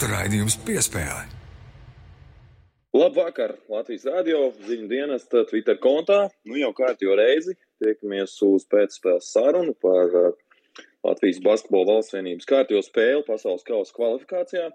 [0.00, 1.26] Sporta raidījums piespēle.
[2.96, 3.50] Labvakar!
[3.68, 6.30] Latvijas radio ziņu dienesta Twitter kontā.
[6.48, 10.38] Nu jau kārtīgi reizi tiekamies uz pēcspēles sarunu par uh,
[11.04, 14.70] Latvijas basketbola valsts vienības kārtīgi spēli pasaules kausa kvalifikācijā.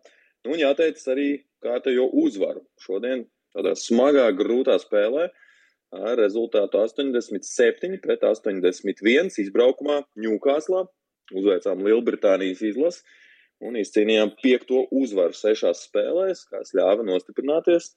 [0.45, 1.27] Nu, un jāteic arī
[1.65, 2.61] kārtējo uzvaru.
[2.85, 3.25] Šodien
[3.57, 5.31] tādā smagā, grūtā spēlē
[6.05, 10.85] ar rezultātu 87 pret 81 izbraukumā Ņūkāslā.
[11.33, 13.01] Uzveicām Lielbritānijas izlasi
[13.63, 17.93] un izcīnījām piekto uzvaru sešās spēlēs, kas ļāva nostiprināties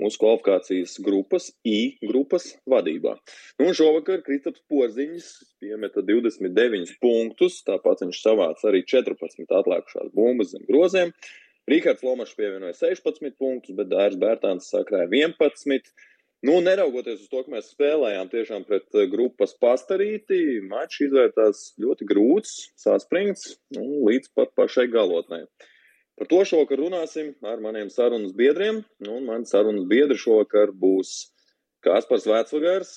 [0.00, 3.14] mūsu kvalifikācijas grupas, I grupas vadībā.
[3.62, 5.28] Nu, šovakar Kristaps Porziņš
[5.62, 11.14] piemeta 29 punktus, tāpat viņš savāca arī 14 atlikušās bumbas zem groziem.
[11.70, 15.94] Rīgards Lomačs pievienoja 16 punktus, bet Dārs Bērtāns sakrāja 11.
[16.44, 22.08] Nu, neraugoties uz to, ka mēs spēlējām tiešām pret eh, grupas pastarīti, mačs izvērtās ļoti
[22.10, 22.50] grūts,
[22.82, 25.46] sāspringts, nu, līdz pat pašai galotnē.
[26.20, 28.82] Par to šovakar runāsim ar maniem sarunas biedriem.
[29.02, 31.14] Nu, Mani sarunas biedri šovakar būs
[31.84, 32.92] Kaspars Vēcvagars,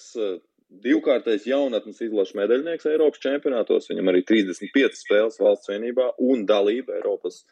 [0.83, 3.87] divkārtais jaunatnes izlaša medaļnieks Eiropas čempionātos.
[3.89, 7.45] Viņam arī 35 spēles valsts vienībā un dalība Eiropas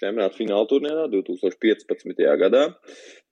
[0.00, 2.22] čempionāta fināla turnīrā 2015.
[2.40, 2.64] gadā.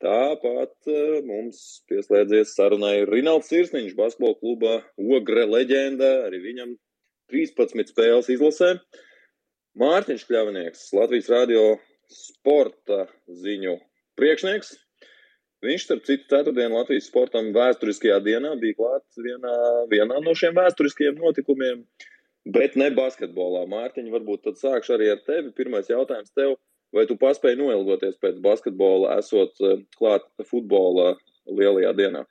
[0.03, 4.75] Tāpat uh, mums pieslēdzies sarunai Rinalds Sirsniņš, basketbola kluba
[5.19, 6.77] Ogre leģenda, arī viņam
[7.33, 8.77] 13 spēles izlasē.
[9.81, 11.67] Mārtiņš Kļavnieks, Latvijas radio
[12.13, 13.07] sporta
[13.43, 13.79] ziņu
[14.21, 14.75] priekšnieks.
[15.63, 19.55] Viņš, starp citu, ceturtdien Latvijas sportam vēsturiskajā dienā bija klāts vienā,
[19.93, 21.85] vienā no šiem vēsturiskajiem notikumiem.
[21.87, 22.12] Uh,
[22.45, 23.65] bet ne basketbolā.
[23.71, 25.53] Mārtiņ, varbūt tad sākšu arī ar tevi.
[25.57, 26.57] Pirmais jautājums tev,
[26.95, 31.15] vai tu paspēji noilgoties pēc basketbola, esot eh, klāt futbola
[31.47, 32.25] lielajā dienā?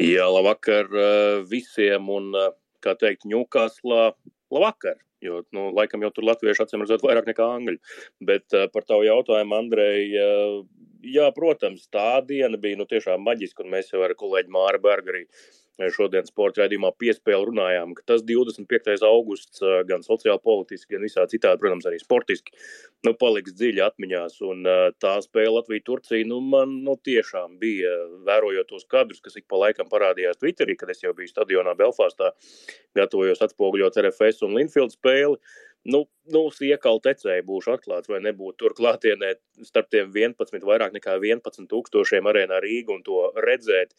[0.00, 2.52] Jā, labvakar eh, visiem un, eh,
[2.84, 4.12] kā teikt, ņūkāslā,
[4.54, 5.00] labvakar!
[5.24, 7.78] Jo, nu, laikam jau tur latvieši acīm redzot vairāk nekā angļu.
[8.28, 10.58] Bet uh, par tavu jautājumu, Andrej, uh,
[11.00, 15.14] jā, protams, tā diena bija nu, tiešām maģiska, un mēs jau ar kolēģi Māru Bergu
[15.14, 15.22] arī
[15.94, 18.94] šodien sporta raidījumā piespēli runājām, ka tas 25.
[19.08, 22.54] augusts gan sociāli politiski, gan visā citādi, protams, arī sportiski,
[23.06, 24.38] nu, paliks dziļi atmiņās.
[24.46, 24.62] Un
[25.02, 27.92] tā spēle Latvija-Turcija, nu, man nu, tiešām bija,
[28.28, 32.30] vērojot tos kadrus, kas ik pa laikam parādījās Twitterī, kad es jau biju stadionā Belfāstā,
[32.96, 35.40] gatavojos atspoguļot RFS un Linfield spēli.
[35.84, 39.34] Nu, nu, iekal tecēji būšu atklāts vai nebūtu tur klātienē
[39.66, 43.92] starp tiem 11, vairāk nekā 11 tūkstošiem arēnā Rīga un to redzēt,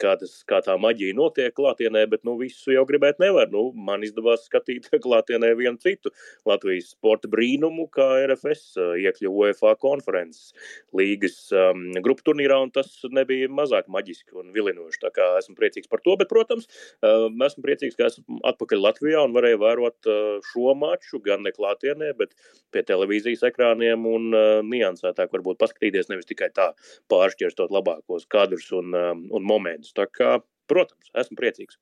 [0.00, 3.48] kā, tas, kā tā maģija notiek klātienē, bet nu visu jau gribēt nevar.
[3.52, 6.12] Nu, man izdevās skatīt klātienē vienu citu
[6.48, 10.52] Latvijas sporta brīnumu, kā RFS iekļuva UEFA konferences
[10.92, 15.00] līgas um, grupu turnīrā, un tas nebija mazāk maģiski un vilinoši.
[15.06, 16.68] Tā kā esmu priecīgs par to, bet, protams,
[17.00, 21.72] um, esmu priecīgs, ka esmu atpakaļ Latvijā un varēju vērot uh, šo maču gan neklāt
[21.72, 22.34] klātienē, bet
[22.72, 26.72] pie televīzijas ekrāniem un uh, niansētāk varbūt paskatīties nevis tikai tā
[27.12, 29.92] pāršķirstot labākos kadrus un, um, un momentus.
[29.96, 31.78] Tā kā, protams, esmu priecīgs.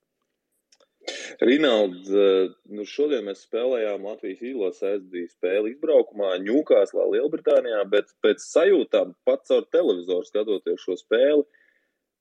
[1.40, 8.44] Rinalds, uh, nu šodien mēs spēlējām Latvijas izlasē, bija spēle izbraukumā Ņūkāslā, Lielbritānijā, bet pēc
[8.44, 11.46] sajūtām pats caur televizoru skatoties šo spēli,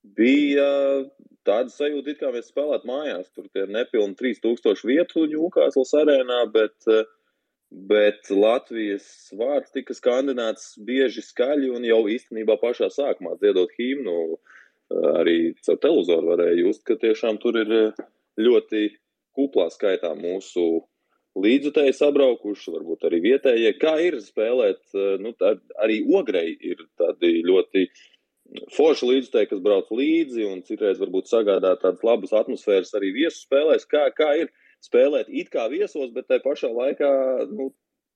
[0.03, 0.69] bija
[1.47, 3.29] tāda sajūta, it kā mēs spēlētu mājās.
[3.35, 7.07] Tur ir nepilni 3000 vietu Ņūkāslas arēnā, bet uh,
[7.69, 14.39] bet Latvijas vārds tika skandināts bieži skaļi un jau īstenībā pašā sākumā dziedot himnu.
[14.89, 17.73] Arī caur televizoru varēja just, ka tiešām tur ir
[18.41, 18.87] ļoti
[19.37, 20.81] kuplā skaitā mūsu
[21.39, 23.75] līdzutēji sabraukuši, varbūt arī vietējie.
[23.77, 24.81] Kā ir spēlēt,
[25.21, 27.85] nu, tā, arī ogrei ir tādi ļoti
[28.75, 33.85] forši līdzutēji, kas brauc līdzi un citreiz varbūt sagādā tādas labas atmosfēras arī viesu spēlēs.
[33.89, 34.49] Kā, kā ir
[34.85, 37.11] spēlēt it kā viesos, bet tajā pašā laikā,
[37.53, 37.69] nu,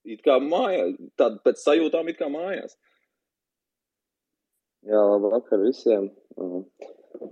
[0.07, 2.77] it kā mājās, tad pēc sajūtām it kā mājās.
[4.83, 6.09] Jā, labvakar visiem.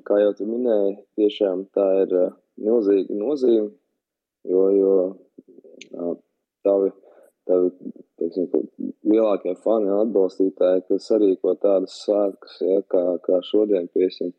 [0.08, 2.14] Kā jau tu minēji, tiešām tā ir
[2.62, 3.72] milzīga nozīme,
[4.48, 6.14] jo, jo
[6.64, 6.92] tavi,
[7.50, 7.74] tavi
[8.22, 8.70] teiksim,
[9.08, 14.32] lielākie fani un atbalstītāji, kas arī ko tādas svētkus, ja, kā, kā šodien, piesim,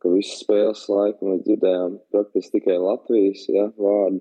[0.00, 4.20] ka visas spēles laiku mēs dzirdējām praktiski tikai Latvijas ja, vārdu.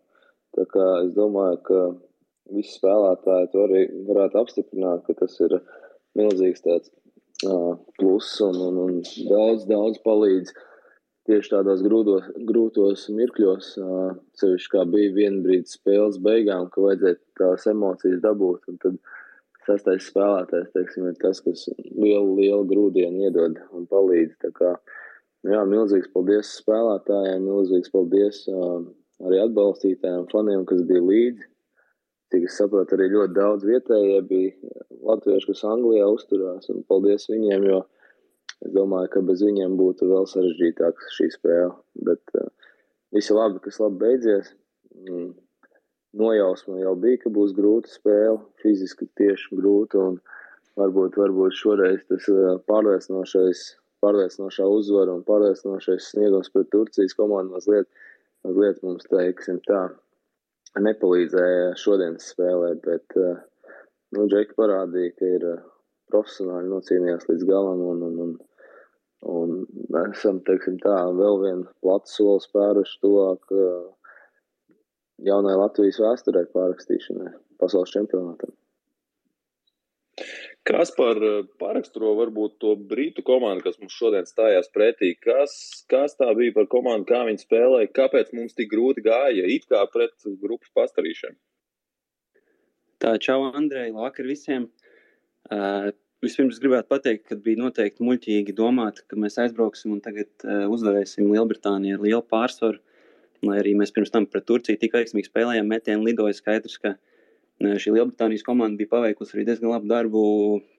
[0.57, 1.81] Tā kā es domāju, ka
[2.55, 5.59] visi spēlētāji to arī varētu apstiprināt, ka tas ir
[6.17, 6.89] milzīgs tāds
[7.45, 8.97] uh, pluss un, un, un
[9.29, 10.55] daudz, daudz palīdz
[11.29, 13.71] tieši tādos grūtos, grūtos mirkļos.
[13.79, 18.65] Uh, sevišķi kā bija viena brīdi spēles beigām, ka vajadzēja tās emocijas dabūt.
[18.71, 18.97] Un tad
[19.67, 24.49] sastais spēlētājs, teiksim, ir tas, kas lielu, lielu grūdienu iedod un palīdz.
[24.57, 24.73] Kā,
[25.47, 28.81] jā, milzīgs paldies spēlētājiem, milzīgs paldies uh,
[29.27, 31.47] arī atbalstītājiem, faniem, kas bija līdzi.
[32.33, 34.73] cik es saprotu, arī ļoti daudz vietējie bija
[35.05, 36.69] latvieši, kas Anglijā uzturās.
[36.89, 37.79] Paldies viņiem, jo
[38.65, 41.75] es domāju, ka bez viņiem būtu vēl sarežģītāk šī spēle.
[42.07, 42.49] Bet uh,
[43.15, 44.51] visi labi, kas labi beidzies.
[45.07, 45.31] Mm.
[46.19, 50.09] Nojausma jau bija, ka būs grūta spēle, fiziski tieši grūta.
[50.79, 53.63] Varbūt, varbūt šoreiz tas uh, pārliecinošais,
[54.03, 57.89] pārliecinošā uzvara un pārliecinošais sniegums pret Turcijas komandu mazliet,
[58.47, 59.89] mazliet mums, teiksim, tā
[60.79, 62.73] nepalīdzēja šodienas spēlē.
[62.85, 63.41] Bet uh,
[64.15, 65.47] nu, Džeki parādīja, ka ir
[66.11, 67.83] profesionāli nocīnījās līdz galam.
[67.91, 68.37] Un, un, un,
[69.27, 69.65] Un
[70.05, 73.89] esam, teiksim, tā, vēl vienu platu soli spēruši tuvāk uh,
[75.27, 78.55] jaunai Latvijas vēsturē pārrakstīšanai pasaules čempionātam.
[80.67, 81.17] Kas par
[81.61, 85.13] paraksturo varbūt to brītu komandu, kas mums šodien stājās pretī?
[85.23, 85.53] Kas,
[85.89, 89.81] kas tā bija par komandu, kā viņi spēlēja, kāpēc mums tik grūti gāja, it kā
[89.93, 90.13] pret
[90.43, 91.39] grupas pastarīšanu?
[92.99, 94.67] Tā, čau, Andrei, labvakar visiem!
[95.49, 95.89] Uh,
[96.19, 101.29] Vispirms gribētu pateikt, ka bija noteikti muļķīgi domāt, ka mēs aizbrauksim un tagad uh, uzvarēsim
[101.31, 102.81] Lielbritāniju ar lielu pārsvaru.
[103.47, 107.77] Lai arī mēs pirms tam pret Turciju tik veiksmīgi spēlējām, metienu lidoja skaidrs, ka uh,
[107.79, 110.23] šī Lielbritānijas komanda bija paveikusi arī diezgan labu darbu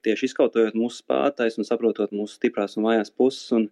[0.05, 3.49] tieši izkautojot mūsu spēlētājus un saprotot mūsu stiprās un vājās puses.
[3.57, 3.65] Un,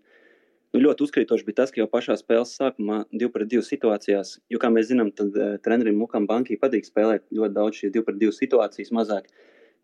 [0.74, 4.58] nu, ļoti uzkrītoši bija tas, ka jau pašā spēles sākumā, 2 pret 2 situācijās, jo,
[4.58, 8.22] kā mēs zinām, tad uh, trenerim Mukam Bankī patīk spēlēt ļoti daudz šīs 2 pret
[8.26, 9.30] 2 situācijas mazāk.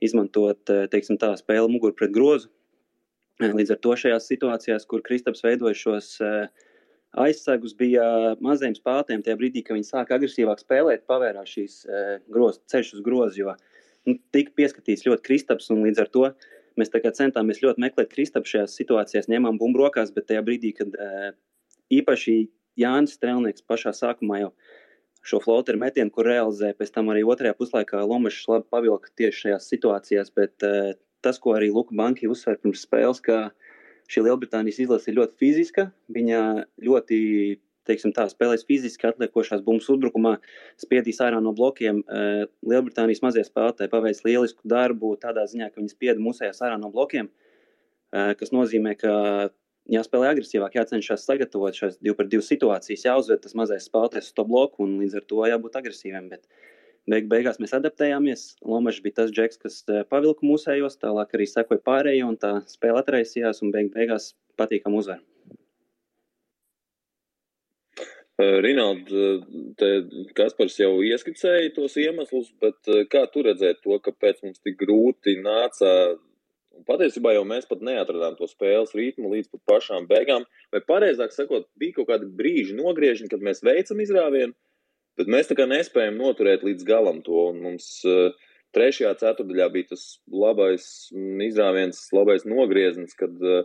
[0.03, 2.49] Izmantot eh, teiksim, tā spēli muguru pret grozu.
[3.41, 6.65] Eh, līdz ar to šajās situācijās, kur Kristaps veidoja šos eh,
[7.25, 11.77] aizsegus, bija maziem spēlētājiem tajā brīdī, kad viņi sāka agresīvāk spēlēt, pavērās šīs
[12.27, 13.53] groz, ceļš uz grozu, jo
[14.03, 16.25] nu, tika pieskatīts ļoti Kristaps, un līdz ar to
[16.75, 20.91] mēs centāmies ļoti meklēt Kristapu šajās situācijās, ņēmām bumbu rokās, bet tajā brīdī, kad
[21.95, 22.35] īpaši
[22.83, 24.51] Jānis Strelnieks pašā sākumā jau
[25.25, 29.69] šo floteru metienu, kur realizē pēc tam arī otrajā puslaikā Lomačs labi pavilka tieši šajās
[29.73, 30.93] situācijās, bet uh,
[31.25, 33.49] tas, ko arī Luka Banki uzsver pirms spēles, ka
[34.11, 36.41] šī Lielbritānijas izlase ir ļoti fiziska, viņa
[36.85, 37.17] ļoti
[37.85, 40.35] teiksim, tā, spēlēs fiziski atliekošās bumbas uzbrukumā,
[40.81, 42.01] spiedīs ārā no blokiem.
[42.05, 46.93] Uh, Lielbritānijas mazie spēlētāji paveic lielisku darbu tādā ziņā, ka viņi spieda musējās ārā no
[46.93, 49.13] blokiem, uh, kas nozīmē, ka
[49.91, 54.45] jāspēlē agresīvāk, jācenšas sagatavot šīs divu pret divu situācijas, jāuzved tas mazais spēlētājs uz to
[54.47, 56.31] bloku un līdz ar to jābūt agresīviem.
[56.31, 56.47] Bet
[57.11, 58.47] beig beigās mēs adaptējāmies.
[58.65, 63.01] Lomačs bija tas džeks, kas eh, pavilka mūsējos, tālāk arī sekoja pārējie un tā spēle
[63.03, 65.21] atraisījās un beig beigās patīkam uzvar.
[68.35, 69.99] Eh, Rinald, eh,
[70.35, 76.17] Kaspars jau ieskicēja tos iemeslus, bet kā tu redzēji to, kāpēc mums tik grūti nāca
[76.75, 80.43] Un patiesībā jau mēs pat neatradām to spēles ritmu līdz pat pašām beigām.
[80.75, 84.55] Vai pareizāk sakot, bija kaut kādi brīži nogriežņi, kad mēs veicam izrāvienu,
[85.19, 87.47] bet mēs tā kā nespējam noturēt līdz galam to.
[87.53, 88.35] Un mums uh,
[88.75, 90.85] trešajā ceturdaļā bija tas labais
[91.15, 93.63] mm, izrāviens, labais nogrieznis, kad, uh,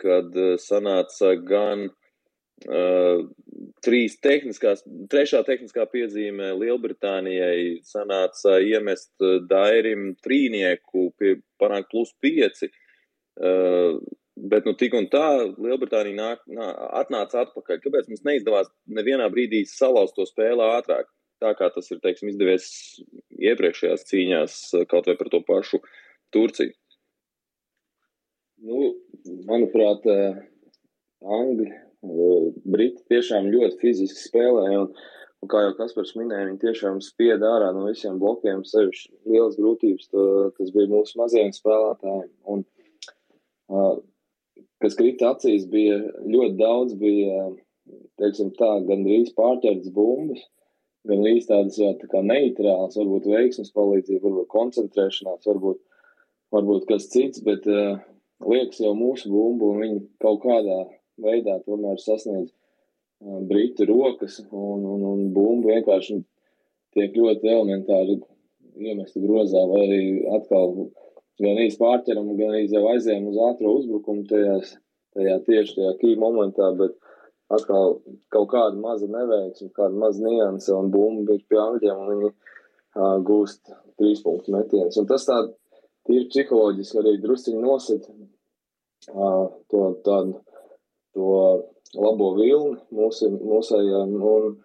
[0.00, 1.88] kad uh, sanāca gan
[2.64, 3.26] Uh,
[3.84, 4.80] trīs tehniskās,
[5.12, 9.12] trešā tehniskā piezīme Lielbritānijai sanāca iemest
[9.50, 12.70] Dairim trīnieku pie panākt plus pieci.
[13.36, 14.00] Uh,
[14.36, 16.70] bet, nu, tik un tā Lielbritānija nāk, nā,
[17.02, 17.82] atnāca atpakaļ.
[17.84, 21.10] Kāpēc mums neizdevās nevienā brīdī salauzt to spēli ātrāk?
[21.44, 22.66] Tā kā tas ir, teiksim, izdevies
[23.44, 24.58] iepriekšējās cīņās,
[24.88, 25.82] kaut vai par to pašu
[26.32, 26.72] Turciju.
[28.64, 28.94] Nu,
[29.44, 30.06] manuprāt,
[31.24, 31.68] Angļi
[32.64, 34.84] Briti tiešām ļoti fiziski spēlēja.
[34.84, 34.88] Un,
[35.44, 38.64] un kā jau Kaspars minēja, viņi tiešām spieda ārā no visiem blokiem.
[38.68, 40.24] Sevišķi liels grūtības to,
[40.58, 42.30] tas bija mūsu mazajiem spēlētājiem.
[42.54, 42.64] Un,
[43.72, 43.94] uh,
[44.84, 47.46] kas krita acīs, bija ļoti daudz, bija
[48.20, 50.44] teiksim, tā, gandrīz pārķertas bumbas.
[51.04, 55.80] Gan līdz tādas jau tā kā neitrālas, varbūt veiksmes palīdzība, varbūt koncentrēšanās, varbūt,
[56.54, 57.98] varbūt kas cits, bet uh,
[58.48, 60.78] liekas jau mūsu bumbu un viņi kaut kādā
[61.22, 66.20] veidā tomēr sasniedz uh, britu rokas un, un, un bumbu vienkārši
[66.94, 68.20] tiek ļoti elementāri
[68.74, 70.02] iemesta grozā, vai arī
[70.34, 70.74] atkal
[71.42, 74.76] gan īsti pārķeram, gan arī jau aizējām uz ātro uzbrukumu tajās,
[75.14, 76.94] tajā tieši tajā key momentā, bet
[77.54, 77.98] atkal
[78.34, 83.18] kaut kāda maza neveiksme, kāda maza nianse un bumba ir pie angļiem un viņi uh,
[83.26, 84.98] gūst trīs punktu metienus.
[85.00, 85.40] Un tas tā
[86.08, 90.40] tīri psiholoģiski arī drusciņi nosit uh, to tādu
[91.16, 91.30] to
[91.94, 94.56] labo vilni mūsu, mūsējiem, un,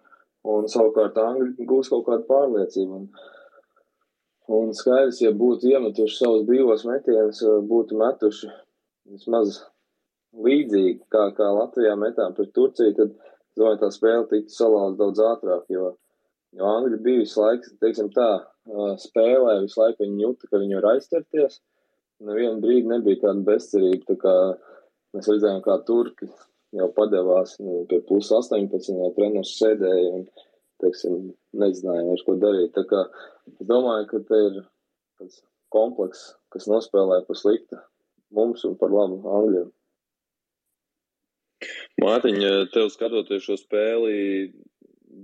[0.50, 3.00] un savukārt Angļi gūs kaut kādu pārliecību.
[3.00, 3.08] Un,
[4.60, 8.50] un skaidrs, ja būtu iemetuši savus brīvos metienus, būtu metuši
[9.10, 9.62] vismaz
[10.34, 13.16] līdzīgi, kā, kā Latvijā metām pret Turciju, tad,
[13.58, 15.94] domāju, tā spēle tiktu salauzta daudz ātrāk, jo
[16.56, 18.28] Jo Angļi bija visu laiku, teiksim tā,
[18.98, 21.60] spēlē, visu laiku viņi jūta, ka viņi var aizķerties.
[22.26, 24.34] Nevienu brīdi nebija tāda bezcerība, tā kā
[25.16, 26.30] mēs redzējām, kā turki
[26.76, 30.26] jau padevās nu, pie plus 18, jau treneris sēdēja un,
[30.80, 31.16] teiksim,
[31.60, 32.72] nezināja vairs, ko darīt.
[32.76, 33.04] Tā kā
[33.50, 34.60] es domāju, ka te ir
[35.20, 35.42] tāds
[35.74, 37.78] komplekss, kas nospēlē pa sliktu
[38.34, 39.68] mums un par labu Angļiem.
[42.00, 44.14] Mārtiņa, tev skatoties šo spēli,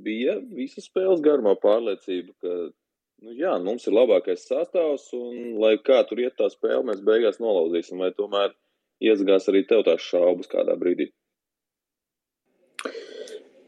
[0.04, 2.56] bija visas spēles garumā pārliecība, ka
[3.24, 7.40] nu, jā, mums ir labākais sastāvs, un lai kā tur iet tā spēle, mēs beigās
[7.40, 8.52] nolauzīsim, vai tomēr
[9.02, 11.10] iesgās arī tev tās šaubas kādā brīdī?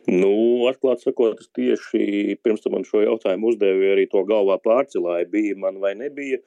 [0.09, 5.59] Nu, atklāti sakot, tieši pirms tam man šo jautājumu uzdevu, arī to galvā pārcilāju, bija
[5.61, 6.41] man vai nebija.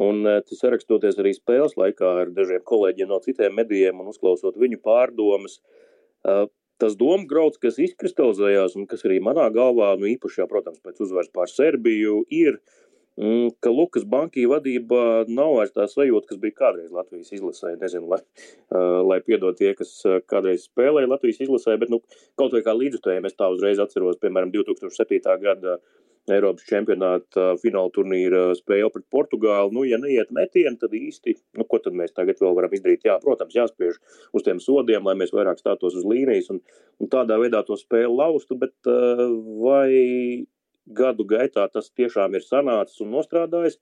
[0.00, 4.58] Un eh, tas sarakstoties arī spēles laikā ar dažiem kolēģiem no citiem medijiem un uzklausot
[4.58, 5.60] viņu pārdomas,
[6.26, 6.44] eh,
[6.82, 11.02] tas domu grauds, kas izkristalizējās un kas arī manā galvā, nu īpaši, jā, protams, pēc
[11.06, 12.89] uzvaras pār Serbiju, ir, mm,
[13.60, 17.74] ka Lukas Bankī vadība nav vairs tā sajūta, kas bija kādreiz Latvijas izlasē.
[17.80, 18.20] Nezinu, lai,
[18.74, 19.92] uh, lai piedod tie, kas
[20.30, 22.00] kādreiz spēlēja Latvijas izlasē, bet nu,
[22.40, 25.20] kaut vai kā līdzutēji es tā uzreiz atceros, piemēram, 2007.
[25.42, 25.80] gada
[26.30, 29.72] Eiropas čempionāta fināla turnīra spēle pret Portugāli.
[29.74, 33.06] Nu, ja neiet metieni, tad īsti, nu, ko tad mēs tagad vēl varam izdarīt?
[33.08, 33.98] Jā, protams, jāspiež
[34.36, 36.60] uz tiem sodiem, lai mēs vairāk stātos uz līnijas un,
[37.00, 38.92] un tādā veidā to spēli laustu, bet
[39.64, 39.90] vai
[40.96, 43.78] gadu gaitā tas tiešām ir sanācis un nostrādājis?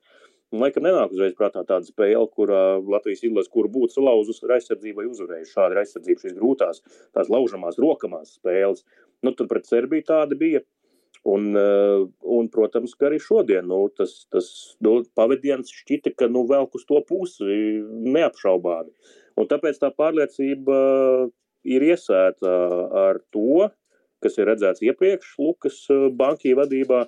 [0.48, 5.02] Un, laikam nenāk uzreiz prātā tāda spēle, kurā Latvijas izlase, kur būtu salauzusi ar aizsardzību
[5.02, 6.80] vai uzvarējusi šādu aizsardzību, šīs grūtās,
[7.16, 8.86] tās laužamās, rokamās spēles.
[9.24, 10.64] Nu, tur pret Serbiju tāda bija.
[11.28, 12.06] Un, eh,
[12.38, 14.48] un, protams, ka arī šodien nu, tas, tas
[14.84, 17.58] nu, pavadiens šķita, ka nu, velk uz to pusi
[18.16, 18.94] neapšaubāmi.
[19.38, 20.78] Un tāpēc tā pārliecība
[21.68, 22.54] ir iesēta
[23.02, 23.68] ar to,
[24.24, 27.06] kas ir redzēts iepriekš Lukas eh, bankī vadībā.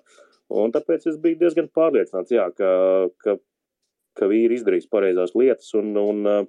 [0.61, 2.71] Un tāpēc es biju diezgan pārliecināts, jā, ka,
[3.23, 3.37] ka,
[4.19, 6.49] ka vīri izdarīs pareizās lietas un, un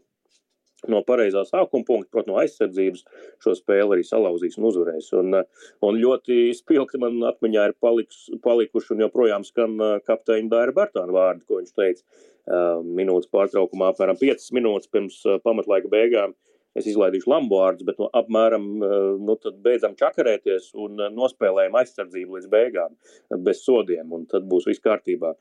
[0.90, 3.04] no pareizā sākuma punkta, protams, no aizsardzības
[3.44, 5.12] šo spēli arī salauzīs un uzvarēs.
[5.20, 5.38] Un,
[5.86, 9.78] un ļoti spilgti man atmiņā ir paliks, palikuši un joprojām skan
[10.08, 16.34] kapteiņa Dāra Bartāna vārdi, ko viņš teica minūtes pārtraukumā, apmēram 5 minūtes pirms pamatlaika beigām.
[16.78, 19.36] Es izlaidīšu lambordus, bet no apmēram nu,
[19.66, 22.96] beidzam čakarēties un nospēlējam aizsardzību līdz beigām,
[23.44, 25.34] bez sodiem, un tad būs viss kārtībā.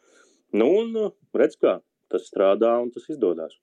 [0.58, 1.78] Nu, un redz, kā
[2.10, 3.54] tas strādā un tas izdodas.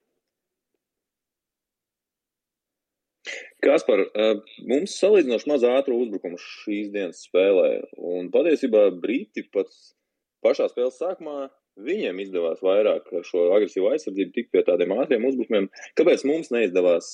[3.63, 4.05] Kaspar,
[4.69, 7.71] mums salīdzinoši maz ātru uzbrukumu šīs dienas spēlē.
[7.97, 9.73] Un patiesībā Briti pat
[10.45, 15.69] pašā spēles sākumā viņiem izdevās vairāk šo agresīvu aizsardzību, tik pie tādiem ātriem uzbrukumiem.
[15.99, 17.11] Kāpēc mums neizdevās,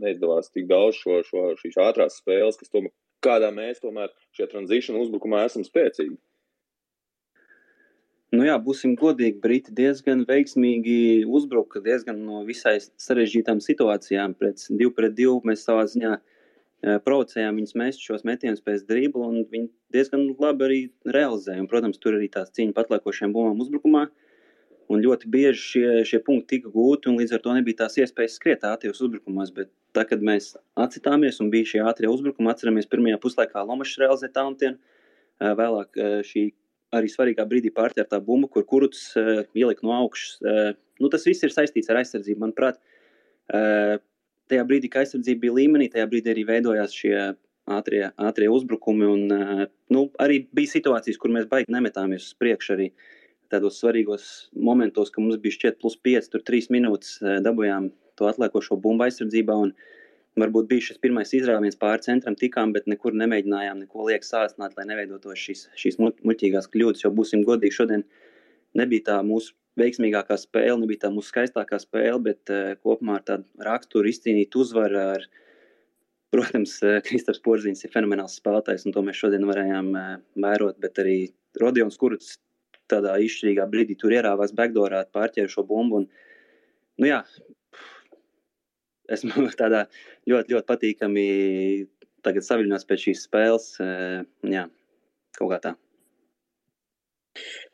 [0.00, 5.02] neizdevās tik daudz šo, šo, šīs ātrās spēles, kas tomēr, kādā mēs tomēr šajā tranzīciju
[5.02, 6.16] uzbrukumā esam spēcīgi?
[8.36, 14.34] Nu jā, būsim godīgi, Briti diezgan veiksmīgi uzbruka diezgan no visai sarežģītām situācijām.
[14.36, 16.20] Pret 2 pret 2 mēs savā ziņā e,
[16.82, 20.80] provocējām viņus mest šos metienus pēc dribla, un viņi diezgan labi arī
[21.10, 21.62] realizēja.
[21.64, 24.06] Un, protams, tur arī tās cīņa patliekošiem bumbām uzbrukumā.
[24.88, 28.38] Un ļoti bieži šie, šie punkti tika gūti, un līdz ar to nebija tās iespējas
[28.38, 29.50] skriet ātros uzbrukumos.
[29.56, 34.32] Bet tā, kad mēs atsitāmies un bija šie ātrie uzbrukumi, atceramies pirmajā puslaikā Lomačs realizēja
[34.38, 36.44] talantienu, e, vēlāk e, šī
[36.96, 40.38] arī svarīgā brīdī pārķertā bumba, kur kurts ielika no augšas.
[41.02, 42.40] Nu, tas viss ir saistīts ar aizsardzību.
[42.40, 42.80] Manuprāt,
[44.50, 47.14] tajā brīdī, kad aizsardzība bija līmenī, tajā brīdī arī veidojās šie
[47.78, 49.06] ātrie, ātrie uzbrukumi.
[49.08, 49.62] Un, uh,
[49.94, 52.74] nu, arī bija situācijas, kur mēs baigi nemetāmies uz priekšu.
[52.76, 52.90] Arī
[53.52, 58.28] tādos svarīgos momentos, ka mums bija šķiet plus 5, tur 3 minūtes uh, dabūjām to
[58.28, 59.56] atliekošo bumbu aizsardzībā.
[59.68, 59.76] Un,
[60.38, 64.84] Varbūt bija šis pirmais izrāviens pāri centram, tikām, bet nekur nemēģinājām neko liekas sāstināt, lai
[64.86, 67.02] neveidotos šīs, šīs muļķīgās kļūdas.
[67.02, 68.04] Jo būsim godīgi, šodien
[68.78, 73.66] nebija tā mūsu veiksmīgākā spēle, nebija tā mūsu skaistākā spēle, bet uh, kopumā ar tādu
[73.66, 75.00] raksturu izcīnīt uzvaru.
[75.16, 75.26] Ar,
[76.34, 80.78] protams, uh, Kristofers Porziņš ir fenomenāls spēlētājs, un to mēs šodien varējām uh, vērot.
[80.82, 81.18] Bet arī
[81.60, 82.36] Rodions Kurts
[82.88, 86.02] tādā izšķirīgā brīdī tur ierāvās backdoorā, pārķēra šo bumbu.
[86.02, 86.08] Un,
[87.02, 87.22] nu jā,
[89.12, 89.84] esmu tādā
[90.28, 91.26] ļoti, ļoti patīkami
[92.26, 93.68] tagad saviļņos pēc šīs spēles.
[93.84, 94.22] Eh,
[94.54, 94.66] jā,
[95.38, 95.76] kaut kā tā.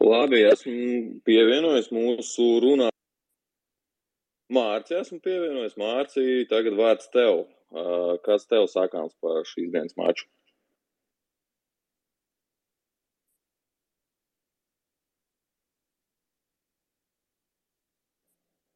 [0.05, 2.91] Labi, esmu pievienojis mūsu runā.
[4.53, 5.77] Mārcis, esmu pievienojis.
[5.81, 7.45] Mārcis, tagad vārds tev.
[8.27, 10.29] Kas tev sakāms par šīs dienas maču?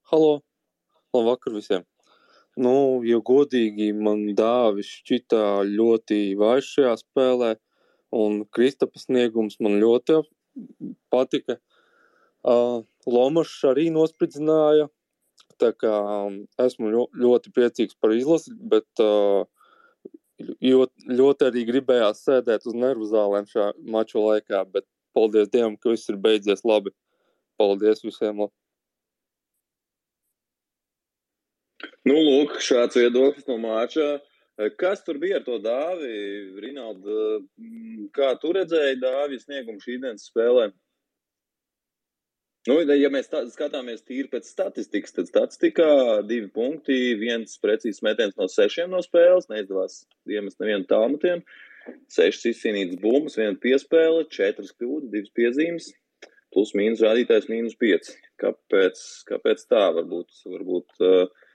[0.08, 0.40] Halo!
[1.12, 1.82] Labvakar visiem!
[2.56, 7.50] Nu, ja godīgi, man dāvis šķita ļoti vājš šajā spēlē.
[8.18, 10.16] Un Kristapa sniegums man ļoti
[11.12, 11.58] patika.
[12.46, 14.88] Uh, Lomašs arī nospridzināja.
[15.58, 19.42] Tā kā um, esmu ļoti priecīgs par izlasi, bet uh,
[20.38, 24.62] ļoti, ļoti arī gribējās sēdēt uz nervu zālēm šā maču laikā.
[24.70, 24.86] Bet
[25.16, 26.94] paldies Dievam, ka viss ir beidzies labi.
[27.58, 28.44] Paldies visiem!
[28.44, 28.54] Labi.
[32.08, 34.18] Nu, lūk, šāds viedoklis no Māča.
[34.58, 36.10] Kas tur bija ar to dāvi,
[36.58, 37.38] Rinalda?
[38.14, 40.72] Kā tu redzēji dāvi sniegumu šī dienas spēlē?
[42.66, 45.86] Nu, ja mēs tā, skatāmies tīri pēc statistikas, tad statistikā
[46.26, 51.46] divi punkti, viens precīzs metiens no sešiem no spēles, neizdevās iemest nevienu tālmetienu,
[52.12, 55.88] sešas izcīnītas bumbas, viena piespēle, četras kļūdas, divas piezīmes,
[56.52, 58.18] plus mīnus rādītājs mīnus pieci.
[58.42, 59.00] Kāpēc,
[59.30, 61.48] kāpēc tā varbūt, varbūt uh,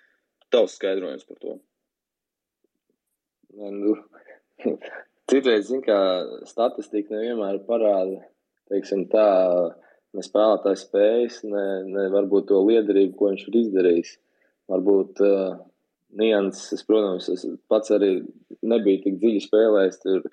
[0.56, 1.60] tavs skaidrojums par to?
[3.54, 3.96] Nu,
[5.30, 5.98] citreiz, zin, kā
[6.50, 8.24] statistika nevienmēr parāda,
[8.72, 9.28] teiksim tā,
[10.14, 14.16] ne spēlētājs spējas, ne, ne varbūt to liederību, ko viņš ir izdarījis.
[14.72, 15.60] Varbūt uh,
[16.18, 18.14] nianses, protams, es pats arī
[18.66, 20.28] nebiju tik dziļi spēlējis, tur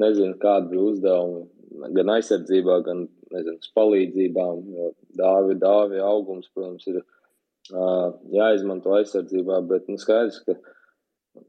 [0.00, 7.02] nezinu, kāda bija uzdevuma gan aizsardzībā, gan, nezinu, palīdzībām, jo dāvi, dāvi augums, protams, ir
[8.32, 10.56] jāizmanto aizsardzībā, bet nu, skaidrs, ka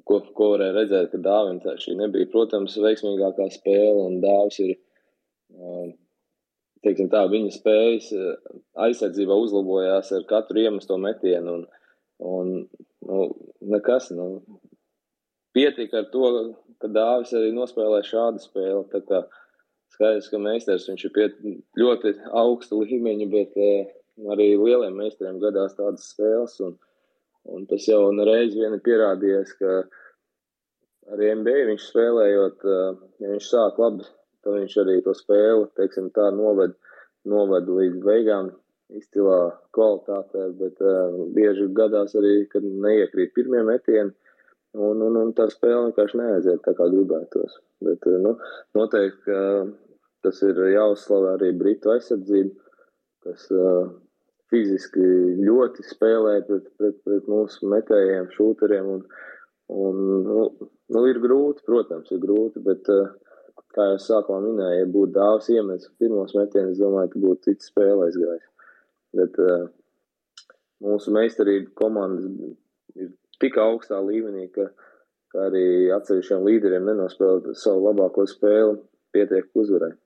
[0.07, 4.73] ko, ko varēja redzēt, ka dāvina šī nebija, protams, veiksmīgākā spēle, un dāvs ir,
[6.85, 8.09] teiksim tā, viņa spējas
[8.87, 11.65] aizsardzībā uzlabojās ar katru iemesto metienu, un,
[12.33, 12.53] un
[13.07, 13.23] nu,
[13.75, 14.27] nekas, nu,
[15.55, 16.29] pietika ar to,
[16.81, 19.23] ka dāvis arī nospēlē šādu spēli, tā kā
[19.93, 21.27] skaidrs, ka meistars viņš ir pie
[21.79, 23.59] ļoti augsta līmeņa, bet
[24.33, 26.57] arī lieliem meistariem gadās tādas spēles.
[26.65, 26.75] Un,
[27.51, 29.75] un tas jau reiz vien ir pierādījies, ka
[31.13, 32.67] arī NBA viņš spēlējot,
[33.23, 34.07] ja viņš sāk labi,
[34.43, 36.75] tad viņš arī to spēli, teiksim, tā noved,
[37.27, 38.51] noved līdz beigām
[38.93, 39.39] izcilā
[39.75, 44.11] kvalitātē, bet uh, bieži gadās arī, kad neiekrīt pirmie metieni,
[44.73, 47.57] un, un, un tā spēle vienkārši neaiziet tā, kā gribētos.
[47.83, 48.35] Bet, uh, nu,
[48.77, 49.39] noteikti, ka
[50.23, 52.53] tas ir jāuzslavē arī Britu aizsardzību,
[53.25, 53.89] kas uh,
[54.53, 55.03] fiziski
[55.41, 58.89] ļoti spēlē pret, pret, pret mūsu metējiem, šūteriem.
[58.95, 59.03] Un,
[59.73, 60.47] un, nu,
[60.93, 63.13] nu, ir grūti, protams, ir grūti, bet, uh,
[63.73, 68.19] kā jau sākumā minēju, ja būtu dāvs iemetis pirmos metienus, domāju, ka būtu cits spēlēs
[68.21, 68.49] gājis.
[69.17, 69.65] Bet uh,
[70.85, 72.29] mūsu meistarība komandas
[72.99, 73.11] ir
[73.41, 74.69] tik augstā līmenī, ka,
[75.33, 78.77] ka arī atsevišķiem līderiem nenospēlēt savu labāko spēli
[79.15, 79.97] pietiek uzvarēt.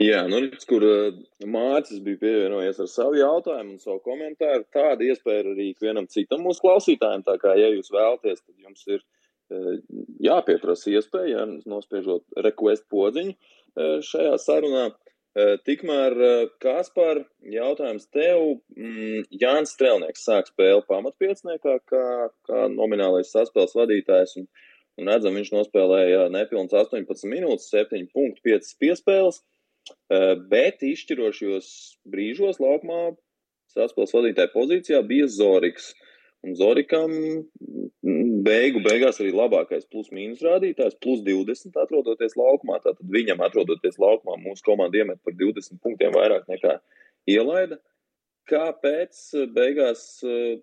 [0.00, 4.64] Jā, nu, redz, kur uh, Mārcis bija pievienojies ar savu jautājumu un savu komentāru.
[4.72, 7.20] Tāda iespēja ir arī vienam citam mūsu klausītājam.
[7.26, 9.74] Tā kā, ja jūs vēlaties, tad jums ir uh,
[10.24, 14.88] jāpieprasa iespēja, ja, nospiežot request podziņu uh, šajā sarunā.
[15.62, 16.16] Tikmēr,
[16.58, 17.20] Kāspār,
[17.54, 18.40] jautājums tev.
[18.74, 22.06] Mm, Jānis Strelnieks sāk spēli pamatpiecniekā kā,
[22.48, 24.34] kā nominālais saspēles vadītājs.
[24.40, 24.48] Un,
[24.98, 29.38] un redzam, viņš nospēlēja nepilns 18 minūtes, 7,5 piespēles.
[30.10, 31.66] Eh, bet izšķirošos
[32.10, 33.12] brīžos laukumā
[33.70, 35.92] saspēles vadītāja pozīcijā bija Zoriks.
[36.40, 42.78] Un Zorikam mm, beigu beigās arī labākais plus-mínus rādītājs, plus 20 atrodoties laukumā.
[42.80, 46.78] Tātad viņam atrodoties laukumā mūsu komanda iemet par 20 punktiem vairāk nekā
[47.30, 47.78] ielaida.
[48.50, 49.20] Kāpēc
[49.54, 50.58] beigās eh,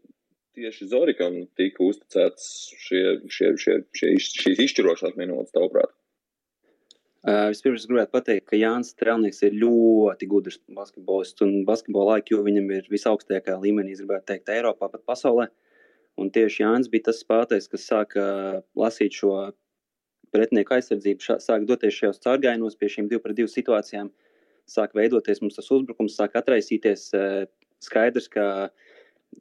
[0.58, 2.50] tieši Zorikam tika uzticēts
[2.88, 5.94] šie, šie, šie, šie, šīs izšķirošās minūtes, tavuprāt?
[7.28, 12.38] Uh, vispirms es gribētu pateikt, ka Jānis Strēlnieks ir ļoti gudrs basketbolists un basketbola IQ
[12.46, 15.50] viņam ir visaugstākajā līmenī, es gribētu teikt, Eiropā, pat pasaulē.
[16.24, 18.24] Un tieši Jānis bija tas spēlētājs, kas sāka
[18.80, 19.34] lasīt šo
[20.32, 24.08] pretinieku aizsardzību, šā, sāk doties šajos caurgājienos pie šīm divu pret divu situācijām,
[24.72, 27.10] sāk veidoties mums tas uzbrukums, sāk atraisīties
[27.84, 28.48] skaidrs, ka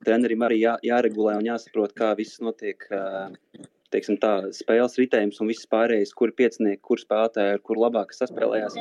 [0.02, 2.82] trenerim arī jā, jāregulē un jāsaprot, kā viss notiek
[3.92, 8.78] teiksim, tā, spēles ritējums un viss pārējais, kur piecinieki, kur spēlētāji, kur labāk saspēlējās.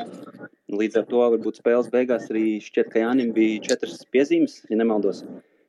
[0.75, 5.23] Līdz ar to varbūt spēles beigās arī šķiet, ka Jānim bija četras piezīmes, ja nemaldos.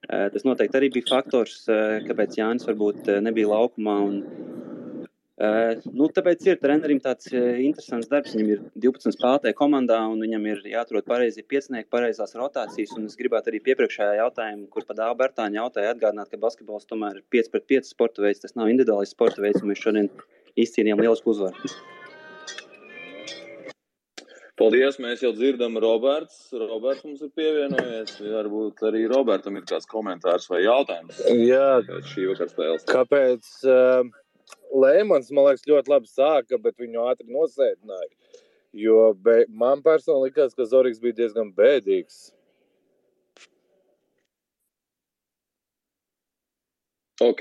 [0.07, 1.65] Tas noteikti arī bija faktors,
[2.07, 3.97] kāpēc Jānis varbūt nebija laukumā.
[4.07, 4.21] Un,
[5.37, 8.33] Uh, nu, tāpēc ir trenerim tāds uh, interesants darbs.
[8.33, 12.95] Viņam ir 12 spēlētāji komandā, un viņam ir jāatrod pareizi piecinieki, pareizās rotācijas.
[12.97, 17.21] Un es gribētu arī piepriekšējā jautājumā, kur pat Dāva Bērtāņa jautāja, atgādināt, ka basketbols tomēr
[17.21, 18.41] ir 5 pret 5 sporta veids.
[18.47, 20.09] Tas nav individuāls sporta veids, un mēs šodien
[20.57, 21.77] izcīnījām lielisku uzvaru.
[24.57, 26.47] Paldies, mēs jau dzirdam, Roberts.
[26.57, 28.23] Roberts mums ir pievienojies.
[28.25, 31.27] Varbūt arī Robertam ir kāds komentārs vai jautājums.
[31.45, 32.89] Jā, šī vakar spēles.
[32.89, 33.59] Kāpēc?
[33.69, 34.25] Uh
[34.77, 38.11] Lēmans, man liekas, ļoti labi sāka, bet viņu ātri nosēdināja.
[38.77, 42.27] Jo be, man personīgi likās, ka Zorigs bija diezgan bēdīgs.
[47.25, 47.41] Ok,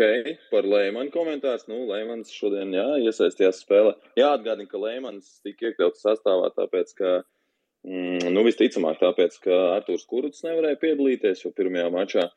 [0.53, 1.65] par Lēmanu komentārs.
[1.67, 3.91] Nu, Lēmans šodien jā, iesaistījās spēlē.
[4.15, 7.11] Jāatgādina, ka Lēmans tika iekļauts sastāvā, tāpēc, ka,
[7.83, 12.29] mm, nu, visticamāk, tāpēc, ka Artūrs Kuruts nevarēja piedalīties, jo pirmajā mačā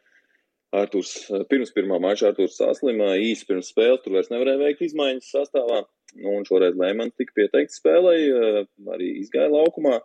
[0.76, 1.12] Artūrs,
[1.48, 5.84] pirms pirmā mača Artūrs saslima īsi pirms spēles, tur vairs nevarēja veikt izmaiņas sastāvā.
[6.18, 8.18] Nu, un šoreiz Lēmans tika pieteikts spēlei,
[8.92, 9.98] arī izgāja laukumā.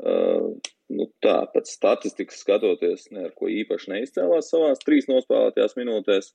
[0.00, 0.54] Uh,
[0.94, 6.30] nu, tā, pēc statistikas skatoties, ne ar ko īpaši neizcēlās savās trīs nospēlētajās minūtēs.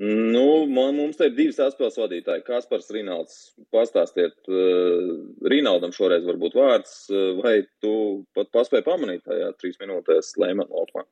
[0.00, 2.44] Nu, man, mums te ir divi saspēles vadītāji.
[2.46, 3.38] Kaspars Rinalds,
[3.74, 5.14] pastāstiet, uh,
[5.50, 7.94] Rinaldam šoreiz varbūt vārds, uh, vai tu
[8.36, 11.06] pat paspēji pamanīt tajā trīs minūtēs Lēmana laukumā?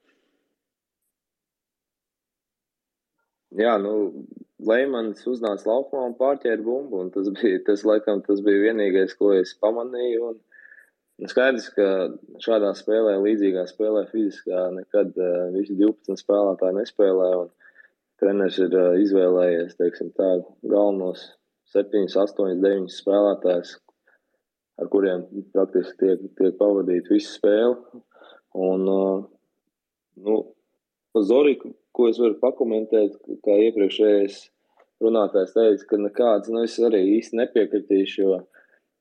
[3.56, 4.26] Jā, nu,
[4.68, 7.00] Leimans uznāca laukumā un pārķēra bumbu.
[7.04, 10.32] Un tas bija, tas, laikam, tas bija vienīgais, ko es pamanīju.
[10.32, 10.40] Un,
[11.22, 11.86] nu, skaidrs, ka
[12.44, 17.30] šādā spēlē, līdzīgā spēlē, fiziskā, nekad uh, visi 12 spēlētāji nespēlē.
[17.44, 17.48] Un
[18.20, 20.34] treneris ir uh, izvēlējies teiksim, tā,
[20.66, 21.24] galvenos
[21.72, 23.78] 7, 8, 9 spēlētājus,
[24.78, 28.04] ar kuriem praktiski tiek, tiek pavadīta visa spēle.
[28.58, 29.26] Un, uh,
[30.26, 30.38] nu,
[31.16, 34.36] Zoriku ko es varu pakomentēt, kā iepriekšējais
[35.02, 38.36] runātājs teica, ka nekāds, nu es arī īsti nepiekritīšu, jo,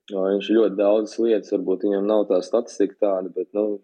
[0.09, 3.83] jo viņš ļoti daudzas lietas, varbūt viņam nav tā statistika tāda, bet, nu,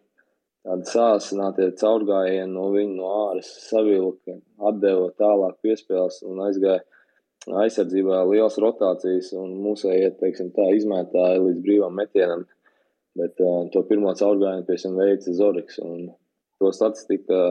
[0.65, 4.39] tāda sāsinātie caurgājieni no viņa no āras savilka,
[4.71, 6.81] atdeva tālāk piespēles un aizgāja
[7.63, 12.47] aizsardzībā liels rotācijas un mūsējie, teiksim tā, izmētāja līdz brīvam metienam,
[13.19, 16.07] bet uh, to pirmo caurgājienu pie veica Zoriks un
[16.57, 17.43] to statistika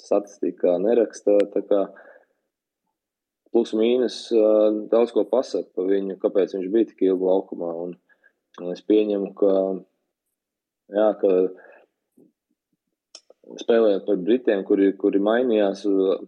[0.00, 1.38] statistikā neraksta.
[3.54, 4.18] Plus mīnus
[4.92, 7.70] daudz ko pasaka par viņu, kāpēc viņš bija tik ilgi laukumā.
[7.86, 7.94] Un,
[8.60, 9.52] un es pieņemu, ka,
[10.96, 11.32] jā, ka
[13.62, 15.84] spēlējot par Britiem, kuri, kuri mainījās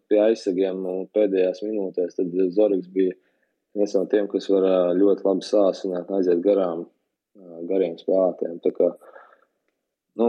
[0.08, 0.84] pie aizsargiem
[1.16, 3.16] pēdējās minūtēs, tad Zorgs bija
[3.76, 6.86] viens no tiem, kas var ļoti labi sāsināt, aiziet garām
[7.68, 8.58] gariem spēlētājiem.
[10.18, 10.28] Nu,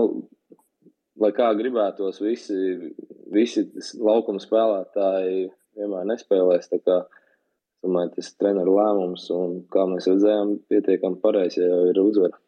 [1.19, 2.57] lai kā gribētos, visi,
[3.33, 3.65] visi
[3.99, 5.47] laukuma spēlētāji
[5.79, 6.71] vienmēr nespēlēs.
[7.79, 12.39] Domāju, tas ir treneru lēmums, un kā mēs redzējām, pietiekami pareizi jau ir uzvara.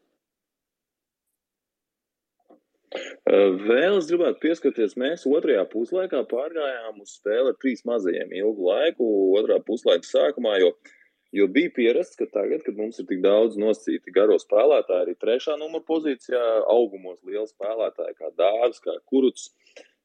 [3.31, 9.07] Vēl es gribētu pieskarties, mēs otrajā puslaikā pārgājām uz spēli ar trīs mazajiem ilgu laiku,
[9.39, 10.91] otrā puslaika sākumā, jo uh,
[11.31, 15.55] Jo bija pierasts, ka tagad, kad mums ir tik daudz nosacīti garo spēlētāji, arī trešā
[15.59, 16.41] numura pozīcijā,
[16.73, 19.47] augumos liela spēlētāja kā Dārzs, kā Kuruts,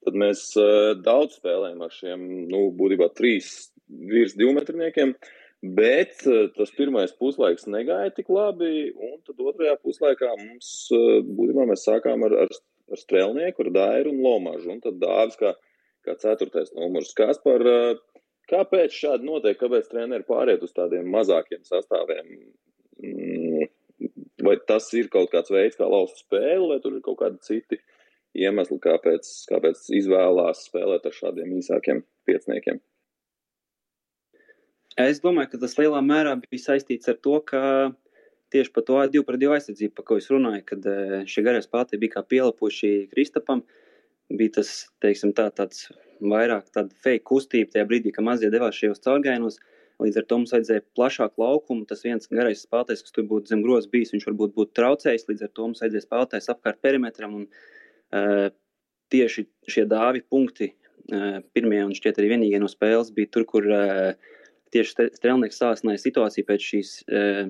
[0.06, 5.16] tad mēs uh, daudz spēlējam ar šiem, nu, būtībā trīs virs divmetrniekiem.
[5.76, 11.66] Bet uh, tas pirmais puslaiks negāja tik labi, un tad otrajā puslaikā mums uh, būtībā
[11.66, 12.58] mēs sākām ar, ar,
[12.92, 15.56] ar strēlnieku, ar Dairu un Lomažu, un tad Dāvis kā,
[16.06, 17.16] kā ceturtais numurs.
[17.18, 17.96] Kas par uh,
[18.50, 19.58] Kāpēc šādi notiek?
[19.58, 22.32] Kāpēc treneri pāriet uz tādiem mazākiem sastāviem?
[24.46, 27.80] Vai tas ir kaut kāds veids, kā lauzt spēli, vai tur ir kaut kādi citi
[28.36, 32.78] iemesli, kāpēc, kāpēc izvēlās spēlēt ar šādiem īsākiem piecniekiem?
[34.96, 37.62] Es domāju, ka tas lielā mērā bija saistīts ar to, ka
[38.54, 41.60] tieši par to divu pret divu aizsardzību, par ko es runāju, kad eh, šie garie
[41.64, 43.64] spēlētāji bija kā pielapuši Kristapam,
[44.32, 45.86] bija tas, teiksim tā, tāds
[46.20, 49.58] vairāk tāda fake kustība tajā brīdī, kad mazie devās šajos caurgājienos.
[50.02, 51.86] Līdz ar to mums vajadzēja plašāku laukumu.
[51.88, 55.24] Tas viens garais spēlētājs, kas tur būtu zem grozs bijis, viņš varbūt būtu traucējis.
[55.30, 57.38] Līdz ar to mums vajadzēja spēlētājs apkārt perimetram.
[57.38, 57.46] Un,
[58.12, 58.48] uh,
[59.12, 60.68] tieši šie dāvi punkti,
[61.14, 64.36] uh, pirmie un šķiet arī vienīgie no spēles, bija tur, kur uh,
[64.76, 67.46] tieši strēlnieks sāsināja situāciju pēc šīs, uh,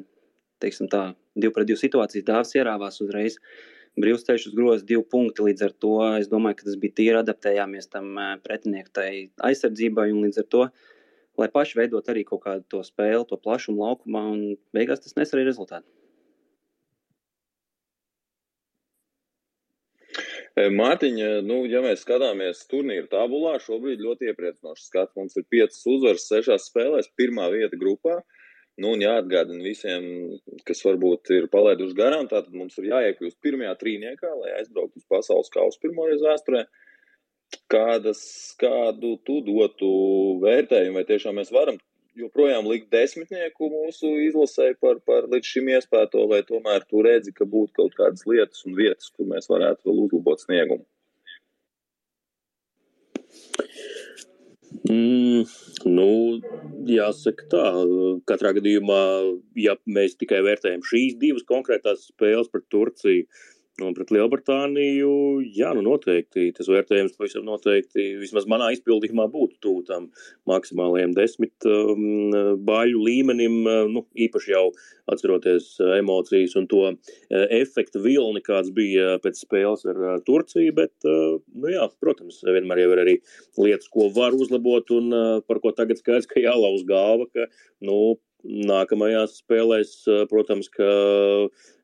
[0.63, 2.29] teiksim tā, divu pret divu situācijas.
[2.31, 3.41] Dāvis ierāvās uzreiz.
[3.41, 5.45] Uh, brīvsteļš uz groza divi punkti.
[5.49, 9.11] Līdz ar to es domāju, ka tas bija tīri adaptējāmies tam pretinieku tai
[9.49, 10.63] aizsardzībai un līdz ar to,
[11.41, 14.43] lai paši veidot arī kaut kādu to spēli, to plašumu laukumā un
[14.77, 15.89] beigās tas nes arī rezultātu.
[20.57, 25.13] Mārtiņa, nu, ja mēs skatāmies turnīru tabulā, šobrīd ļoti iepriecinošs skats.
[25.19, 28.15] Mums ir piecas uzvaras sešās spēlēs, pirmā vieta grupā.
[28.23, 28.36] Uh,
[28.77, 30.07] Nu, un jāatgādina visiem,
[30.69, 35.49] kas varbūt ir palaiduši garām, tātad mums ir jāiekļūst pirmajā trīniekā, lai aizbrauktu uz pasaules
[35.55, 36.67] kausu pirmoreiz vēsturē.
[37.73, 38.21] Kādas,
[38.61, 39.89] kādu tu dotu
[40.43, 41.79] vērtējumu, vai tiešām mēs varam
[42.21, 47.49] joprojām likt desmitnieku mūsu izlasē par, par līdz šim iespēto, vai tomēr tu redzi, ka
[47.49, 50.85] būtu kaut kādas lietas un vietas, kur mēs varētu vēl uzlabot sniegumu?
[54.87, 55.45] Mm,
[55.87, 56.09] nu,
[56.91, 57.65] jāsaka tā,
[58.29, 59.03] katrā gadījumā,
[59.59, 63.27] ja mēs tikai vērtējam šīs divas konkrētās spēles pret Turciju,
[63.85, 65.09] Un pret Lielbritāniju,
[65.53, 70.07] jā, nu noteikti tas vērtējums pavisam noteikti, vismaz manā izpildījumā, būtu tuvu tam
[70.49, 72.33] maksimālajiem desmit um,
[72.65, 74.63] bāļu līmenim, uh, nu, īpaši jau
[75.13, 76.97] atceroties uh, emocijas un to uh,
[77.59, 83.19] efektu vilni, kāds bija pēc spēles ar Turciju, bet, nu jā, protams, vienmēr ir arī
[83.61, 85.13] lietas, ko var uzlabot un
[85.45, 87.51] par ko tagad skaidrs, ka jālauz galva, ka,
[87.85, 89.99] nu, nākamajās spēlēs,
[90.33, 90.93] protams, ka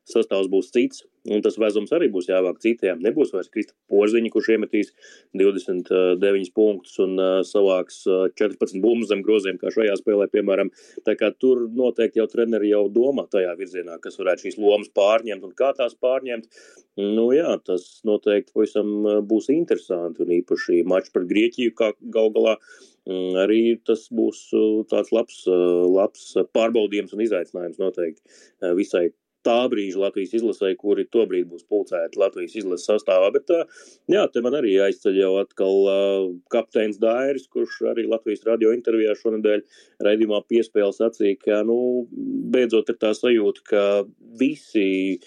[0.09, 2.99] sastāvs būs cits, un tas vezums arī būs jāvāk citiem.
[3.03, 4.91] Nebūs vairs Krista Porziņa, kurš iemetīs
[5.39, 10.71] 29 punktus un uh, savāks uh, 14 bumbas zem groziem, kā šajā spēlē, piemēram.
[11.07, 15.47] Tā kā tur noteikti jau treneri jau domā tajā virzienā, kas varētu šīs lomas pārņemt
[15.47, 16.49] un kā tās pārņemt.
[16.99, 22.59] Nu jā, tas noteikti pavisam būs interesanti, un īpaši mačs par Grieķiju, kā gal galā.
[23.41, 24.45] Arī tas būs
[24.87, 29.09] tāds labs, labs pārbaudījums un izaicinājums noteikti visai
[29.45, 33.29] tā brīža Latvijas izlasē, kuri tobrīd būs pulcēti Latvijas izlases sastāvā.
[33.35, 33.51] Bet,
[34.11, 39.15] jā, te man arī aizceļ jau atkal uh, kapteinis Dairis, kurš arī Latvijas radio intervijā
[39.19, 39.65] šonadēļ
[40.07, 41.79] raidījumā piespēles sacīja, ka, nu,
[42.53, 43.87] beidzot ir tā sajūta, ka
[44.39, 45.19] visi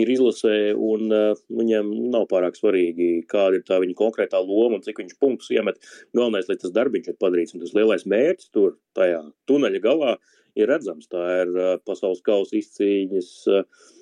[0.00, 4.84] ir izlasē, un uh, viņam nav pārāk svarīgi, kāda ir tā viņa konkrētā loma un
[4.84, 5.80] cik viņš punktus iemet.
[6.16, 10.14] Galvenais, lai tas darbiņš ir padarīts, un tas lielais mērķis tur, tajā tuneļa galā,
[10.58, 11.10] ir redzams.
[11.10, 13.34] Tā ir uh, pasaules kausa izcīņas.
[13.50, 13.92] Uh,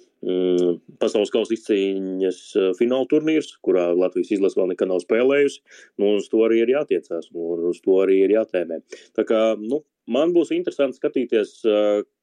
[1.02, 2.36] pasaules kausa izcīņas
[2.78, 5.58] fināla turnīrs, kurā Latvijas izlase vēl nekad nav spēlējusi.
[5.98, 8.78] Nu, uz to arī ir jātiecās, un uz to arī ir jātēmē.
[9.18, 11.56] Tā kā, nu, man būs interesanti skatīties,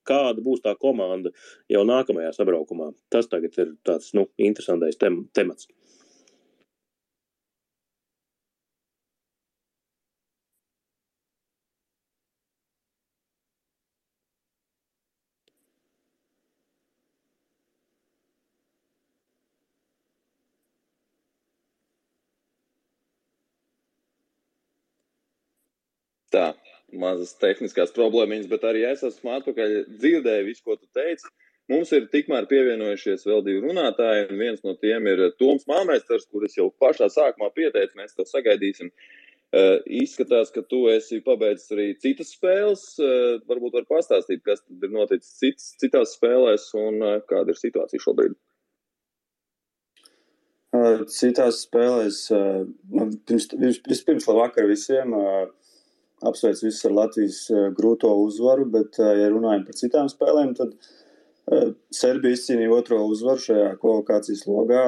[0.09, 1.33] kāda būs tā komanda
[1.71, 2.91] jau nākamajā sabraukumā.
[3.13, 5.69] Tas tagad ir tāds, nu, interesantais tem temats.
[26.29, 26.51] Tā,
[26.93, 31.29] mazas tehniskās problēmas, bet arī es esmu atpakaļ dzirdēju visu, ko tu teici.
[31.69, 36.57] Mums ir tikmēr pievienojušies vēl divi runātāji, un viens no tiem ir Toms Māmēsters, kurus
[36.57, 38.89] jau pašā sākumā pieteicu, mēs tev sagaidīsim.
[39.49, 42.83] Uh, izskatās, ka tu esi pabeidzis arī citas spēles.
[43.01, 47.61] Uh, varbūt var pastāstīt, kas tad ir noticis cits, citās spēlēs un uh, kāda ir
[47.61, 48.37] situācija šobrīd.
[51.09, 52.17] Citās spēlēs,
[53.25, 53.47] pirms,
[53.89, 55.15] vispirms labvakar visiem,
[56.25, 60.73] apsveic visus ar Latvijas eh, grūto uzvaru, bet, eh, ja runājam par citām spēlēm, tad
[60.75, 64.85] eh, Serbija izcīnīja otro uzvaru šajā kvalifikācijas logā.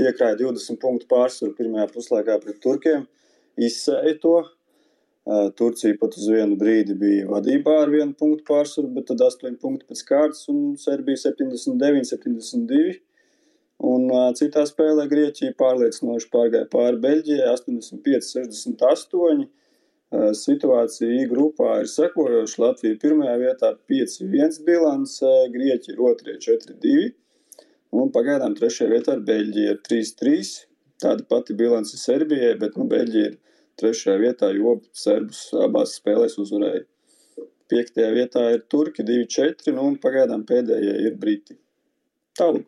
[0.00, 3.04] Iekrāja 20 punktu pārsvaru pirmajā puslaikā pret Turkiem,
[3.60, 4.38] izsēja to.
[5.54, 9.84] Turcija pat uz vienu brīdi bija vadībā ar vienu punktu pārsvaru, bet tad 8 punkti
[9.86, 12.96] pēc kārtas un Serbija 79, 72.
[13.90, 19.46] Un uh, citā spēlē Grieķija pārliecinoši pārgāja pāri Beļģijai 85, 68.
[20.10, 22.62] Situācija I grupā ir sekojoša.
[22.64, 27.12] Latvija pirmajā vietā 5-1 bilance, Grieķija ir otrajā 4-2
[27.94, 30.50] un pagaidām trešajā vietā ir Beļģija ar 3-3.
[31.00, 33.38] Tāda pati bilance Serbijai, bet nu, Beļģija ir
[33.80, 36.84] trešajā vietā, jo serbus abās spēlēs uzvarēja.
[37.70, 41.56] Piektajā vietā ir Turki 2-4 nu, un pagaidām pēdējie ir Briti.
[42.38, 42.66] Tālāk.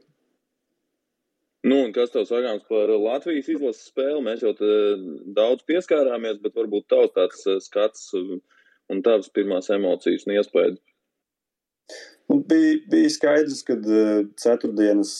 [1.63, 4.23] Nu, kas tev sakāms par Latvijas izlases spēli?
[4.27, 4.51] Mēs jau
[5.37, 8.09] daudz pieskārāmies, bet varbūt tavs tāds eh, skats
[8.91, 10.81] un tavas pirmās emocijas un iespējas.
[12.31, 15.15] Nu, bija, bija skaidrs, ka uh, ceturtdienas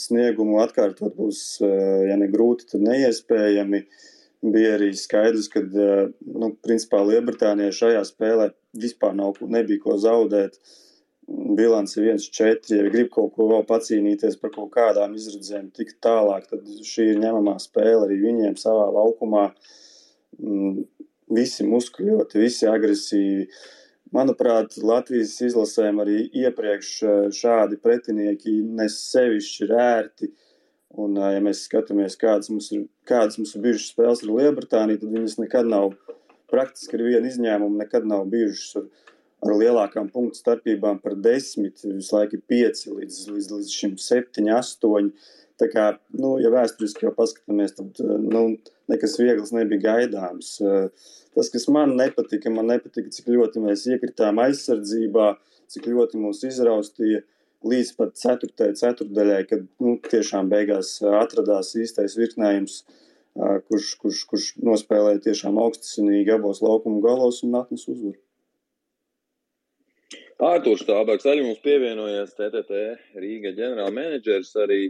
[0.00, 3.82] sniegumu atkārtot būs, ja ne grūti, tad neiespējami.
[4.54, 8.46] Bija arī skaidrs, ka, nu, Lielbritānijai šajā spēlē
[8.80, 10.56] vispār nav, nebija ko zaudēt.
[10.56, 10.78] Uh,
[11.30, 16.66] bilanci 1-4, ja grib kaut ko vēl pacīnīties par kaut kādām izredzēm, tik tālāk, tad
[16.86, 19.50] šī ir ņemamā spēle arī viņiem savā laukumā.
[20.40, 20.82] Mm,
[21.30, 23.46] visi muskuļoti, visi agresīvi.
[24.14, 30.30] Manuprāt, Latvijas izlasēm arī iepriekš eh, šādi pretinieki nes sevišķi rērti.
[30.98, 35.04] Un, eh, ja mēs skatāmies, kādas mums ir, kādas mums ir bijušas spēles ar Lielbritāniju,
[35.04, 35.94] tad viņas nekad nav,
[36.50, 38.88] praktiski ar vienu izņēmumu, nekad nav bijušas ar
[39.40, 45.12] ar lielākām punktu starpībām par desmit, visu laiku pieci līdz, līdz, līdz šim septiņi, astoņi.
[45.60, 48.44] Tā kā, nu, ja vēsturiski jau paskatāmies, tad nu,
[48.88, 50.54] nekas viegls nebija gaidāms.
[51.36, 55.34] Tas, kas man nepatika, man nepatika, cik ļoti mēs iekritām aizsardzībā,
[55.70, 57.20] cik ļoti mūs izraustīja
[57.68, 62.80] līdz pat ceturtajai ceturdaļai, kad nu, tiešām beigās atradās īstais virknējums
[63.68, 68.18] kurš, kurš, kurš nospēlēja tiešām augstasinīgi abos laukumu galos un atnes uzvaru.
[70.40, 72.78] Ārtūrs Stābaks arī mums pievienojies TTT
[73.20, 74.86] Rīga ģenerāla menedžers, arī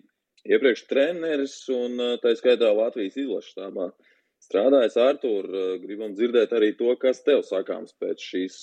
[0.47, 3.89] iepriekš treneris un tā skaitā Latvijas izlaša štābā.
[4.41, 5.49] Strādājis Ārtūr,
[5.83, 8.61] gribam dzirdēt arī to, kas tev sakāms pēc šīs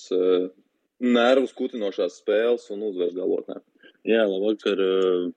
[1.04, 3.60] nervus kutinošās spēles un uzvaras galotnē.
[4.08, 4.80] Jā, labvakar.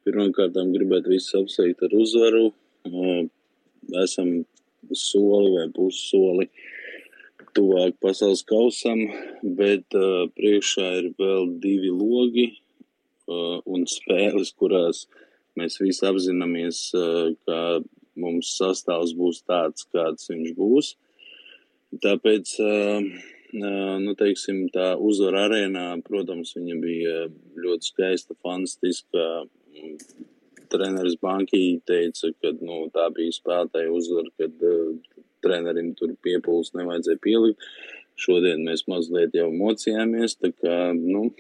[0.07, 2.47] Pirmkārt, gribētu visus apsveikt ar uzvaru
[4.05, 4.45] esam
[4.95, 6.47] soli vai pussoli
[7.57, 9.03] tuvāk pasaules kausam,
[9.59, 15.07] bet uh, priekšā ir vēl divi logi uh, un spēles, kurās
[15.59, 17.61] mēs visi apzināmies, uh, ka
[18.21, 20.95] mums sastāvs būs tāds, kāds viņš būs.
[22.05, 22.53] Tāpēc,
[23.51, 27.15] nu, teiksim, tā uzvara arēnā, protams, viņa bija
[27.59, 29.25] ļoti skaista, fantastiska
[30.71, 34.63] treneris Bankī teica, ka nu, tā bija spēlētāja uzvara, kad
[35.45, 37.71] trenerim tur piepūles nevajadzēja pielikt.
[38.21, 41.31] Šodien mēs mazliet jau mocījāmies, tā kā nu,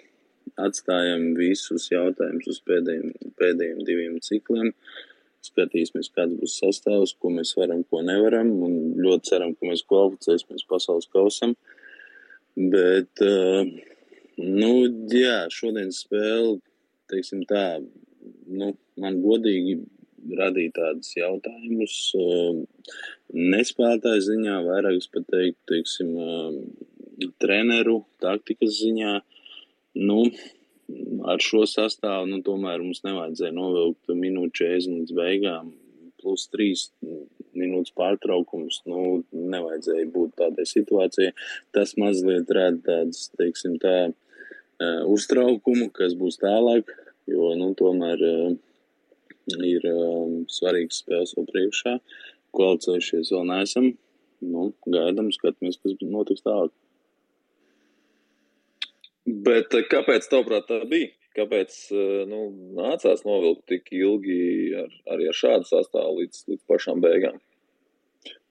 [0.60, 4.72] atstājam visus jautājumus uz pēdējiem, pēdējiem diviem cikliem.
[5.44, 10.66] Skatīsimies, kāds būs sastāvs, ko mēs varam, ko nevaram, un ļoti ceram, ka mēs kvalificēsimies
[10.68, 11.54] pasaules kausam.
[12.56, 13.64] Bet, uh,
[14.40, 14.72] nu,
[15.14, 16.58] jā, šodienas spēle,
[17.12, 17.80] teiksim tā,
[18.52, 19.78] nu, man godīgi
[20.40, 21.96] radīja tādus jautājumus.
[22.18, 22.62] Uh,
[23.34, 29.18] nespēlētāju ziņā, vairāk es pat teiktu, teiksim, uh, treneru taktikas ziņā.
[30.00, 30.22] Nu,
[31.30, 35.74] ar šo sastāvu, nu, tomēr mums nevajadzēja novilkt minūtes 40 līdz beigām,
[36.20, 36.86] plus 3
[37.58, 38.80] minūtes pārtraukums.
[38.88, 41.34] Nu, nevajadzēja būt tādai situācijai.
[41.74, 46.90] Tas mazliet rada tādas, teiksim, tā, uh, uztraukumu, kas būs tālāk,
[47.30, 48.58] jo, nu, tomēr uh,
[49.66, 51.96] ir um, svarīgs spēles vēl priekšā.
[52.56, 53.90] Kvalificējušies vēl neesam.
[54.40, 56.72] Nu, gaidām, skatāmies, kas notiks tālāk.
[59.30, 61.12] Bet eh, kāpēc tavuprāt tā bija?
[61.36, 64.40] Kāpēc eh, nu, nācās novilkt tik ilgi
[64.80, 67.38] ar, arī ar šādu sastāvu līdz, līdz pašām beigām?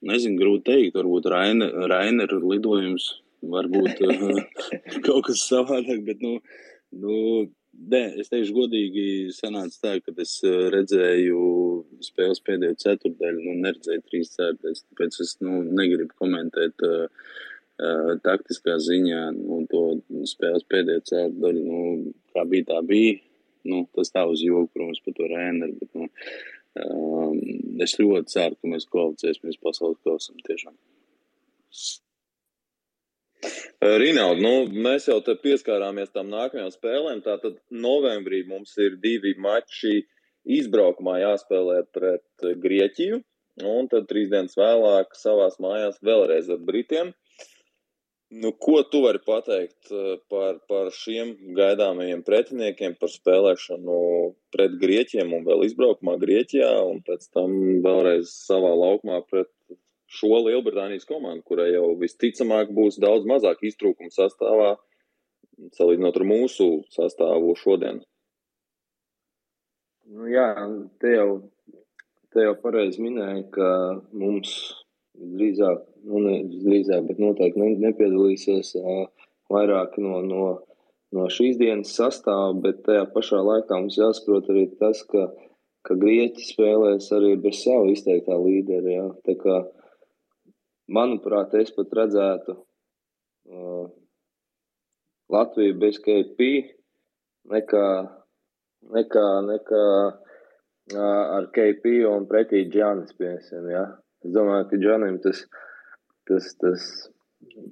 [0.06, 0.96] Nezinu, grūti teikt.
[0.96, 3.10] Varbūt Rainer lidojums,
[3.44, 4.00] varbūt
[5.06, 6.38] kaut kas savādāk, bet nu,
[7.02, 7.16] nu,
[7.70, 9.04] Nē, es teikšu, godīgi,
[9.34, 11.38] sanāca tā, ka es eh, redzēju
[12.02, 14.82] spēles pēdējo ceturdaļu, nu, neredzēju trīs ceturdaļas.
[14.88, 17.06] Tāpēc es nu, negribu komentēt uh,
[17.78, 19.84] uh, taktiskā ziņā nu, to
[20.32, 21.64] spēles pēdējo ceturdaļu.
[21.66, 23.20] Nu, kā bija, tā bija.
[23.70, 25.30] Nu, tas tā uz joku, protams, par to.
[25.30, 26.10] Bet, nu,
[26.84, 27.40] um,
[27.86, 30.74] es ļoti ceru, ka mēs kvalificēsimies pasaules kausam tiešām.
[33.80, 34.52] Rinaldi, nu,
[34.84, 37.22] mēs jau pieskārāmies tam nākamajām spēlēm.
[37.24, 40.02] Tātad novembrī mums ir divi mači
[40.44, 43.20] izbraukumā jāspēlē pret Grieķiju,
[43.70, 47.14] un tad trīs dienas vēlāk savās mājās vēlreiz ar Britiem.
[48.30, 49.88] Nu, ko tu vari pateikt
[50.30, 53.96] par, par šiem gaidāmajiem pretiniekiem, par spēlēšanu
[54.54, 59.50] pret Grieķiem un vēl izbraukumā Grieķijā, un pēc tam vēlreiz savā laukumā pret
[60.10, 64.72] šo Lielbritānijas komandu, kurai jau visticamāk būs daudz mazāk iztrūkumu sastāvā,
[65.76, 68.00] salīdzinot ar mūsu sastāvu šodien.
[70.10, 70.48] Nu, jā,
[71.02, 71.28] te jau,
[72.34, 73.68] te jau pareizi minēja, ka
[74.10, 74.56] mums
[75.14, 79.04] drīzāk, nu, ne drīzāk, bet noteikti ne, nepiedalīsies uh,
[79.52, 80.48] vairāki no, no,
[81.14, 85.28] no šīs dienas sastāvā, bet tajā pašā laikā mums jāsaprot arī tas, ka,
[85.86, 88.96] ka Grieķi spēlēs arī bez savu izteiktā līderi.
[88.96, 89.06] Jā.
[89.28, 89.79] Tā kā uh,
[90.90, 93.86] manuprāt, es pat redzētu uh,
[95.30, 96.48] Latviju bez KP
[97.50, 97.86] nekā,
[98.96, 103.86] nekā, nekā uh, ar KP un pretī Džanis, piemēram, ja?
[104.26, 105.44] Es domāju, ka Džanim tas,
[106.28, 106.86] tas, tas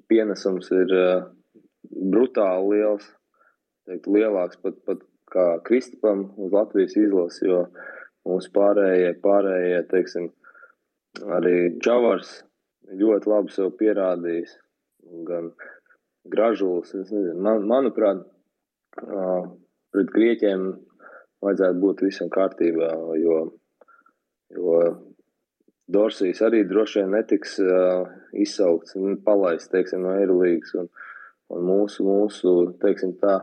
[0.08, 1.28] pienesums ir uh,
[2.14, 3.06] brutāli liels,
[3.88, 5.02] teikt, lielāks pat, pat
[5.32, 7.64] kā Kristupam uz Latvijas izlasi, jo
[8.28, 10.30] mūsu pārējie, pārējie, teiksim,
[11.36, 12.38] arī Džavars
[12.96, 14.54] ļoti labi sev pierādījis.
[15.28, 15.52] Gan
[16.28, 16.92] gražulis,
[17.36, 18.24] man, manuprāt,
[18.98, 20.70] pret grieķiem
[21.44, 22.90] vajadzētu būt visam kārtībā,
[23.22, 23.36] jo,
[24.56, 24.80] jo
[25.88, 27.54] Dorsijas arī droši vien netiks
[28.36, 30.74] izsaukts un palaists, teiksim, no Eirolīgas.
[30.82, 30.90] Un,
[31.54, 33.38] un mūsu, mūsu, teiksim tā,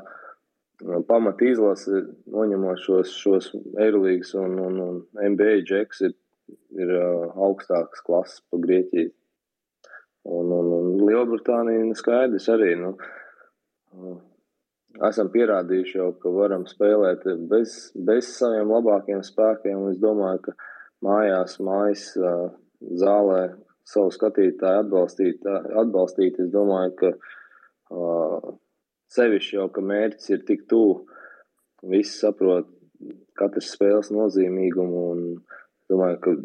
[1.09, 3.49] pamat izlase, noņemot šos, šos
[3.81, 4.99] Eirolīgas un, un, un
[5.31, 6.13] NBA džeks, ir,
[6.77, 9.09] ir augstākas klases pa Grieķiju.
[10.25, 12.71] Un, un, un Lielbritānija skaidrs arī.
[12.81, 12.95] Nu,
[15.09, 17.75] esam pierādījuši jau, ka varam spēlēt bez,
[18.07, 19.89] bez saviem labākiem spēkiem.
[19.91, 20.55] Es domāju, ka
[21.05, 22.07] mājās, mājas
[23.03, 23.41] zālē
[23.85, 26.39] savu skatītāju atbalstīt, atbalstīt.
[26.41, 28.55] Es domāju, ka uh,
[29.13, 31.03] sevišķi jau, ka mērķis ir tik tuvu,
[31.85, 32.71] visi saprot
[33.37, 35.23] katras spēles nozīmīgumu un
[35.91, 36.35] domāju, ka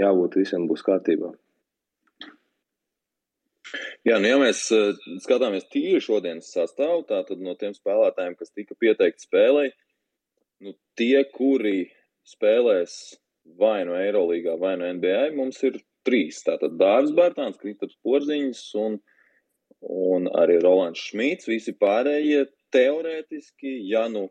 [0.00, 1.34] jābūt visam būs kārtībā.
[4.02, 8.74] Jā, nu, ja mēs uh, skatāmies tīri šodienas sastāvā, tad no tiem spēlētājiem, kas tika
[8.82, 9.68] pieteikti spēlei,
[10.66, 11.84] nu, tie, kuri
[12.26, 12.96] spēlēs
[13.58, 16.40] vai no Eirolandā, vai no NBA, mums ir trīs.
[16.46, 18.98] Tātad Dārvis Bērtāns, Kristaps Porziņš un,
[19.86, 21.46] un arī Rolands Šmīts.
[21.50, 24.28] Visi pārējie teorētiski, ja nu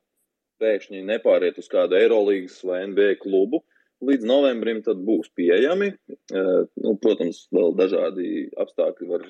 [0.62, 3.64] pēkšņi nepāriet uz kādu Eirolandas vai NBA klubu,
[4.04, 5.94] līdz novembrim būs pieejami.
[6.34, 9.26] Uh, nu, protams, vēl dažādi apstākļi var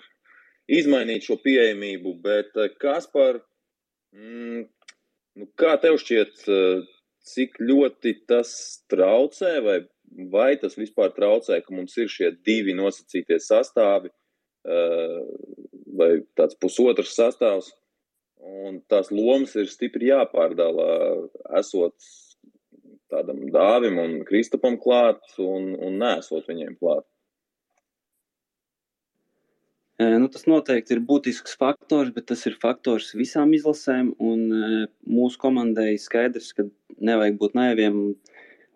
[0.70, 3.42] izmainīt šo pieejamību, bet uh, kas par,
[4.16, 4.66] mm,
[5.40, 6.84] nu, kā tev šķiet, uh,
[7.32, 8.52] cik ļoti tas
[8.90, 9.82] traucē vai
[10.32, 14.12] vai tas vispār traucē, ka mums ir šie divi nosacītie sastāvi,
[15.98, 17.72] vai tāds pusotrs sastāvs,
[18.42, 20.88] un tās lomas ir stipri jāpārdala,
[21.60, 21.96] esot
[23.12, 27.06] tādam dāvim un Kristapam klāt, un, un nesot viņiem klāt.
[30.02, 34.14] Nu, tas noteikti ir būtisks faktors, bet tas ir faktors visām izlasēm.
[34.18, 36.66] Mūsu komandai skaidrs, ka
[36.98, 38.00] nevajag būt naiviem.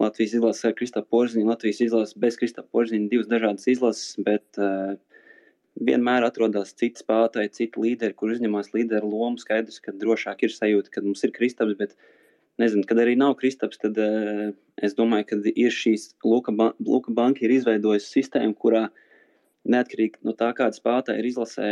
[0.01, 4.97] Latvijas izlase ar Kristofru Porziņu, Latvijas izlase bez Kristofra Porziņa, divas dažādas izlases, bet uh,
[5.79, 9.39] vienmēr atrodas citi spēlētāji, citi līderi, kur uzņemās līderu lomu.
[9.39, 11.95] Skaidrs, ka drošāk ir sajūta, ka mums ir Kristaps, bet
[12.59, 14.51] nezinu, kad arī nav Kristaps, tad uh,
[14.83, 18.89] es domāju, ka ir šīs Luka, ba Luka banka ir izveidojusi sistēmu, kurā
[19.69, 21.69] neatkarīgi no tā, kāda spēlētāja ir izlasē,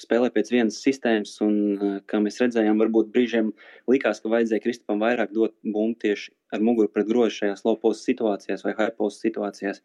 [0.00, 3.52] spēlē pēc vienas sistēmas, un, eh, kā mēs redzējām, varbūt brīžiem
[3.90, 8.06] likās, ka vajadzēja Kristupam vairāk dot bumbu tieši ar muguru pret grozu šajās low post
[8.08, 9.82] situācijās vai high post situācijās.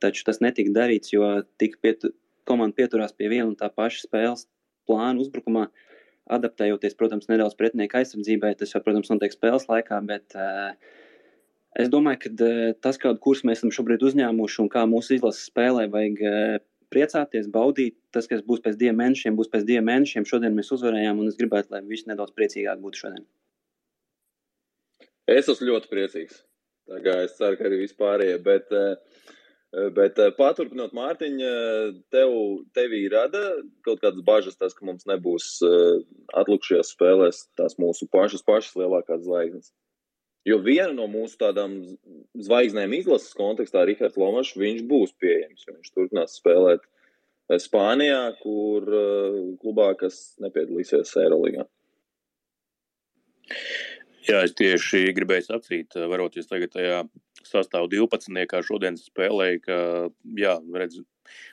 [0.00, 2.12] Taču tas netika darīts, jo tika pietu,
[2.44, 4.48] komanda pieturās pie viena un tā paša spēles
[4.88, 5.68] plāna uzbrukumā,
[6.32, 8.56] adaptējoties, protams, nedaudz pretinieka aizsardzībai.
[8.58, 10.74] Tas jau, protams, notiek spēles laikā, bet uh,
[11.78, 15.48] es domāju, ka uh, tas, kādu kursu mēs esam šobrīd uzņēmuši un kā mūsu izlases
[15.48, 16.58] spēlē, vajag uh,
[16.92, 17.96] priecāties, baudīt.
[18.14, 20.28] Tas, kas būs pēc diviem mēnešiem, būs pēc diviem mēnešiem.
[20.28, 23.26] Šodien mēs uzvarējām, un es gribētu, lai visi nedaudz priecīgāk būtu šodien.
[25.30, 26.42] Es esmu ļoti priecīgs.
[26.90, 28.38] Es ceru, ka arī vispārējie.
[28.44, 29.20] Bet, eh,
[29.96, 31.52] bet eh, paturpinot, Mārtiņa,
[32.12, 32.34] tev,
[32.76, 33.42] tevī rada
[33.86, 36.02] kaut kādas bažas, tas, ka mums nebūs eh,
[36.42, 39.72] atlikušajās spēlēs tās mūsu pašas, pašas lielākās zvaigznes.
[40.48, 41.76] Jo viena no mūsu tādām
[42.34, 45.68] zvaigznēm izlases kontekstā, Rihards Lomačs, viņš būs pieejams.
[45.68, 51.68] Viņš turpinās spēlēt eh, Spānijā, kur uh, klubā, kas nepiedalīsies Eirolandā.
[54.22, 56.98] Jā, es tieši gribēju sacīt, eh, varoties tagad tajā
[57.46, 58.44] sastāvā 12.
[58.50, 59.78] kā šodien spēlēja, ka,
[60.38, 61.00] jā, redz,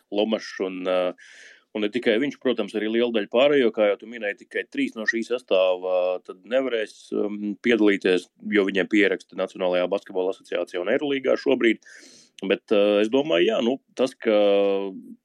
[0.09, 1.31] Lomačs un uh,
[1.77, 4.95] Un ne tikai viņš, protams, arī liela daļa pārējo, kā jau tu minēji, tikai trīs
[4.97, 5.99] no šī sastāvā
[6.49, 11.85] nevarēs um, piedalīties, jo viņiem pieraksta Nacionālajā basketbola asociācijā un Eirolīgā šobrīd.
[12.47, 14.35] Bet uh, es domāju, jā, nu, tas, ka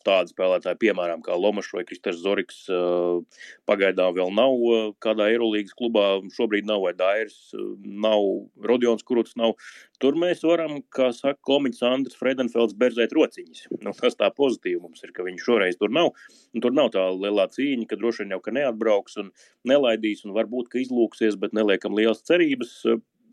[0.06, 3.22] tādi spēlētāji, piemēram, Lomačs vai Kristers Zorigs, uh,
[3.70, 8.26] pagaidām vēl nav uh, kādā Eirolandes klubā, šobrīd nav vai Dairis, uh, nav
[8.66, 9.54] Rodions Kruts, nav.
[10.02, 13.68] Tur mēs varam, kā saka komiķis Andris Fredenfelds, berzēt rociņas.
[13.78, 16.10] Nu, tas tā pozitīvi mums ir, ka viņš šoreiz tur nav.
[16.58, 19.30] Tur nav tā lielā cīņa, ka droši vien jau ka neatbrauks un
[19.70, 22.80] nelaidīs un varbūt, ka izlūksies, bet neliekam lielas cerības.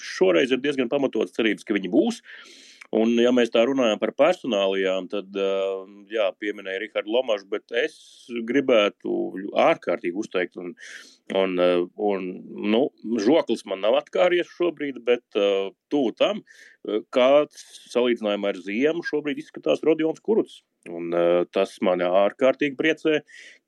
[0.02, 2.22] Šoreiz ir diezgan pamatots cerības, ka viņi būs.
[2.22, 5.38] Uh, Un, ja mēs tā runājam par personālijām, tad,
[6.12, 7.94] jā, pieminēja Rihardu Lomašu, bet es
[8.48, 9.14] gribētu
[9.64, 10.74] ārkārtīgi uzteikt, un,
[11.40, 11.56] un,
[11.96, 12.28] un
[12.74, 12.82] nu,
[13.24, 15.24] žoklis man nav atkāries šobrīd, bet
[15.92, 16.44] tuvu tam,
[17.16, 17.64] kāds
[17.94, 20.60] salīdzinājumā ar ziemu šobrīd izskatās Rodions Kuruts.
[20.90, 23.20] Un, uh, tas man ārkārtīgi priecē,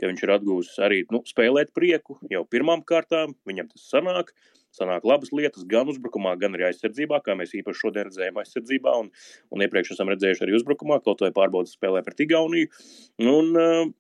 [0.02, 3.36] ka viņš ir atgūsis arī nu, spēlēt prieku jau pirmām kārtām.
[3.46, 4.34] Viņam tas sanāk.
[4.74, 9.12] Sanāk labas lietas gan uzbrukumā, gan arī aizsardzībā, kā mēs īpaši šodien redzējām aizsardzībā, un,
[9.54, 12.72] un iepriekš esam redzējuši arī uzbrukumā, kaut vai pārbaudas spēlē pret Igauniju.
[13.22, 13.92] Un, uh,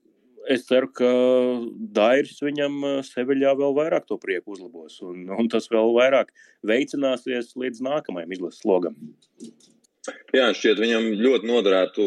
[0.50, 1.10] es ceru, ka
[1.96, 6.34] Dairis viņam Seviļā vēl vairāk to prieku uzlabos, un, un tas vēl vairāk
[6.68, 8.98] veicināsies līdz nākamajam izlases logam.
[10.36, 12.06] Jā, šķiet, viņam ļoti noderētu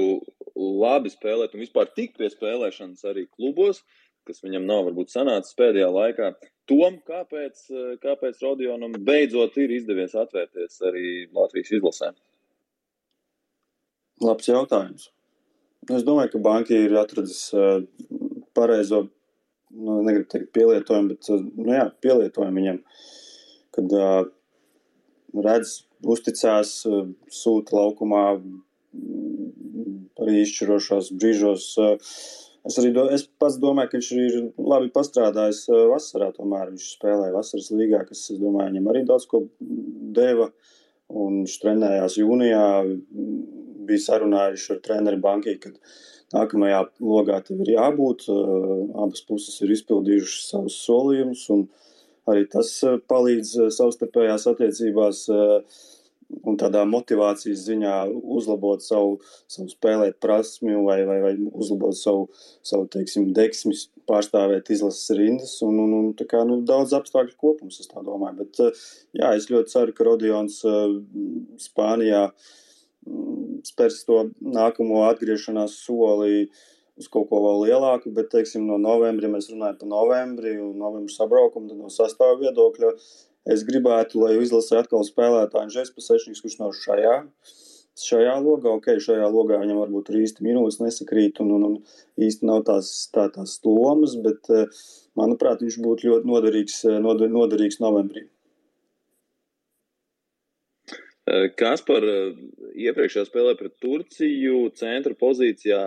[0.56, 3.82] labi spēlēt un vispār tikt pie spēlēšanas arī klubos,
[4.26, 6.30] kas viņam nav varbūt sanācis pēdējā laikā.
[6.70, 7.66] Tom, kāpēc,
[8.02, 11.04] kāpēc Rodionam beidzot ir izdevies atvērties arī
[11.34, 12.12] Latvijas izlasē?
[14.24, 15.10] Labs jautājums.
[15.92, 17.44] Es domāju, ka banka ir atradis
[18.56, 19.04] pareizo,
[19.76, 21.28] nu, negribu teikt pielietojumu, bet
[21.60, 22.80] nu, jā, pielietojumu viņam,
[23.76, 24.24] kad uh,
[25.44, 26.72] redz, uzticās,
[27.32, 28.24] sūta laukumā
[30.22, 31.70] arī izšķirošos brīžos.
[32.66, 36.32] Es arī do, es pats domāju, ka viņš ir labi pastrādājis vasarā.
[36.34, 39.44] Tomēr viņš spēlēja vasaras līgā, kas, es domāju, viņam arī daudz ko
[40.16, 40.50] deva.
[41.06, 42.66] Un viņš trenējās jūnijā,
[43.86, 45.70] bija sarunājuši ar treneru Banki, ka
[46.34, 48.26] nākamajā logā tev ir jābūt.
[48.98, 51.68] Abas puses ir izpildījušas savus solījumus, un
[52.26, 52.72] arī tas
[53.06, 55.22] palīdz savstarpējās attiecībās
[56.46, 57.94] un tādā motivācijas ziņā
[58.36, 59.16] uzlabot savu,
[59.50, 62.26] savu spēlēt prasmi vai, vai, vai uzlabot savu,
[62.66, 63.74] savu teiksim, deksmi,
[64.10, 65.56] pārstāvēt izlases rindas.
[65.66, 68.44] Un, un, un, kā, nu, daudz apstākļu kopums, es tā domāju.
[68.44, 68.62] Bet,
[69.16, 70.62] jā, es ļoti ceru, ka Rodions
[71.66, 72.28] Spānijā
[73.66, 76.48] spērs to nākamo atgriešanās soli
[76.96, 80.78] uz kaut ko vēl lielāku, bet, teiksim, no novembra, ja mēs runājam par novembri un
[80.80, 82.92] novembra sabraukumu, tad no sastāvu viedokļa
[83.52, 87.16] es gribētu, lai izlasē atkal spēlētu Anžēs Pasečniks, kurš nav šajā,
[88.02, 92.48] šajā logā, ok, šajā logā viņam varbūt ir īsti minūtes nesakrīt un, un, un īsti
[92.48, 94.50] nav tās, tā, tās lomas, bet,
[95.18, 98.26] manuprāt, viņš būtu ļoti noderīgs, noder, noderīgs novembrī.
[101.58, 105.80] Kas par iepriekšējā spēlē pret Turciju centra pozīcijā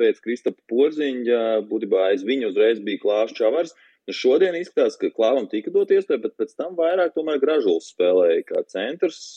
[0.00, 3.74] pēc Kristapa Porziņa, būtībā aiz viņu uzreiz bija Klāsts Čavars.
[3.74, 8.46] Nu, šodien izskatās, ka Klāvam tika dot iespēja, bet pēc tam vairāk tomēr Gražuls spēlēja
[8.48, 9.36] kā centrs.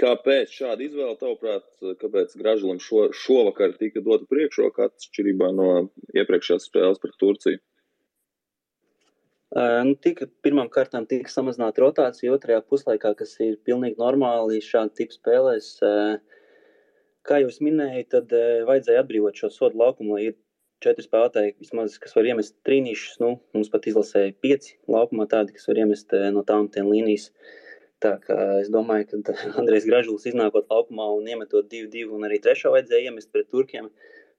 [0.00, 1.66] Kāpēc šāda izvēle, tavuprāt,
[2.00, 5.72] kāpēc Gražulim šo, šovakar tika dota priekšroka atšķirībā no
[6.16, 7.60] iepriekšējās spēles pret Turciju?
[9.50, 15.02] Uh, nu, tika, pirmām kārtām tika samazināta rotācija otrajā puslaikā, kas ir pilnīgi normāli šādi
[15.02, 15.72] tipu spēlēs.
[17.26, 18.32] Kā jau minēju, tad
[18.68, 20.30] vajadzēja atbrīvot šo sodu laukumu, lai
[20.84, 23.18] četri spēlētāji, vismaz, kas var iemest trīnīšus.
[23.22, 27.30] Nu, mums pat izlasēja pieci laukumā tādi, kas var iemest uh, no tām līnijas.
[28.00, 32.40] Tā kā es domāju, ka Andrejs Gražulis iznākot laukumā un iemetot divu, divu un arī
[32.40, 33.90] trešo vajadzēja iemest pret turkiem.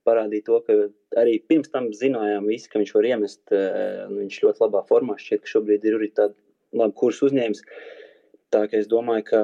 [0.08, 0.78] Parādīja to, ka
[1.22, 3.42] arī pirms tam zinājām, visi, ka viņš var iemest.
[3.54, 6.40] Eh, nu, viņš ļoti labā formā šķiet, ka šobrīd ir arī tāds
[6.74, 7.62] labs kurs uzņēmis.
[8.52, 9.44] Tā kā es domāju, ka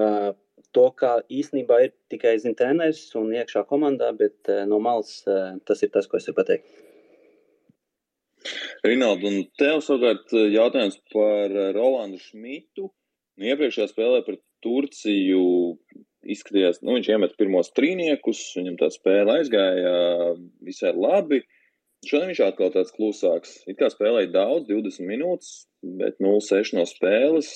[0.73, 5.61] to, kā īstenībā ir tikai zina treneris un iekšā komandā, bet eh, no malas eh,
[5.69, 6.86] tas ir tas, ko es varu pateikt.
[8.85, 12.91] Rinaldi, un tev savukārt jautājums par Rolandu Šmitu.
[13.37, 15.43] Nu, iepriekšējā spēlē pret Turciju
[16.27, 19.93] izskatījās, nu, viņš iemet pirmos trīniekus, viņam tā spēle aizgāja
[20.65, 21.43] visai labi.
[22.05, 23.55] Šodien viņš atkal tāds klusāks.
[23.69, 25.53] It kā spēlēja daudz, 20 minūtes,
[26.01, 27.49] bet 0-6 no spēles.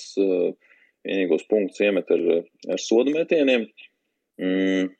[1.02, 2.24] Vienīgos punktus iemet ar,
[2.70, 3.68] ar sodu metieniem.
[4.42, 4.90] Mm.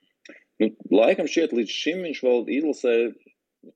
[0.63, 2.95] Nu, laikam šķiet, līdz šim viņš vēl izlasē,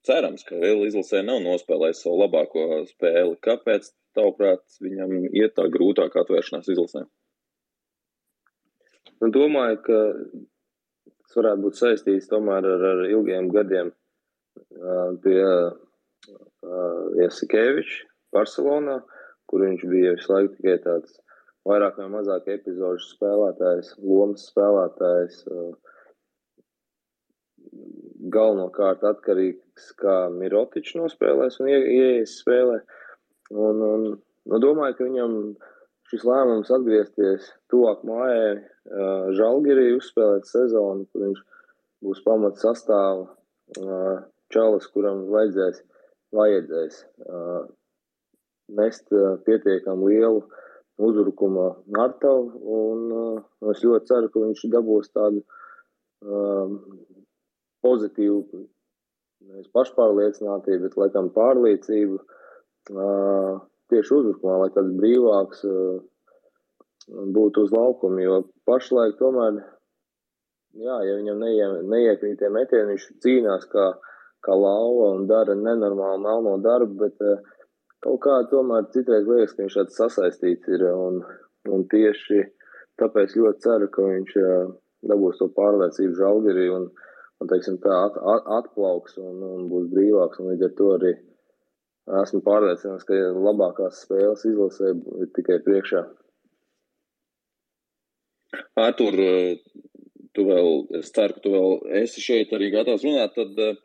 [0.07, 3.37] cerams, ka vēl izlasē nav nospēlējis savu labāko spēli.
[3.43, 7.05] Kāpēc, tavuprāt, viņam iet tā grūtāk atvēršanās izlasē?
[9.17, 9.99] Nu, domāju, ka
[11.25, 13.93] tas varētu būt saistīts tomēr ar, ar ilgiem gadiem
[15.23, 15.39] pie
[17.21, 18.99] Jasikeviča Barcelonā,
[19.49, 21.17] kur viņš bija visu laiku tikai tāds
[21.67, 25.41] vairāk vai mazāk epizodu spēlētājs, lomas spēlētājs.
[28.33, 29.66] Galvenokārt atkarīgs
[30.01, 32.79] kā Mirotičs nospēlēs un ieies spēlē.
[33.53, 35.35] Un, un, nu, domāju, ka viņam
[36.11, 38.57] šis lēmums atgriezties tuvāk mājai
[39.37, 41.41] Žalgirī uzspēlēt sezonu, kur viņš
[42.05, 43.27] būs pamats sastāvā
[44.53, 45.81] čalis, kuram vajadzēs,
[46.35, 47.01] vajadzēs
[48.77, 49.11] nest
[49.47, 50.45] pietiekami lielu
[50.97, 52.47] uzbrukumu Martavu,
[52.77, 55.43] un es ļoti ceru, ka viņš dabūs tādu
[57.85, 58.63] pozitīvu,
[59.47, 63.57] nevis pašpārliecinātību, bet laikam pārliecību uh,
[63.91, 65.99] tieši uzbrukumā, lai tāds brīvāks uh,
[67.37, 68.21] būtu uz laukuma.
[68.23, 69.61] Jo pašlaik tomēr,
[70.77, 73.91] jā, ja viņam neie, neiekrīt tie metieni, viņš cīnās kā,
[74.45, 77.39] kā lauva un dara nenormālu melno darbu, bet uh,
[78.05, 80.87] kaut kā tomēr citreiz liekas, ka viņš tāds sasaistīts ir.
[80.91, 81.23] Un,
[81.67, 82.45] un tieši
[83.01, 84.71] tāpēc ļoti ceru, ka viņš uh,
[85.07, 86.87] dabūs to pārliecību žalgirī un,
[87.41, 90.41] un teiksim, tā at, at, atplauks un, un būs brīvāks.
[90.41, 91.13] Un līdz ar to arī
[92.21, 96.05] esmu pārliecināts, ka labākās spēles izlasē ir tikai priekšā.
[98.79, 99.17] Artur,
[100.37, 100.71] tu vēl,
[101.01, 103.81] es ceru, ka tu vēl esi šeit arī gatavs runāt, tad,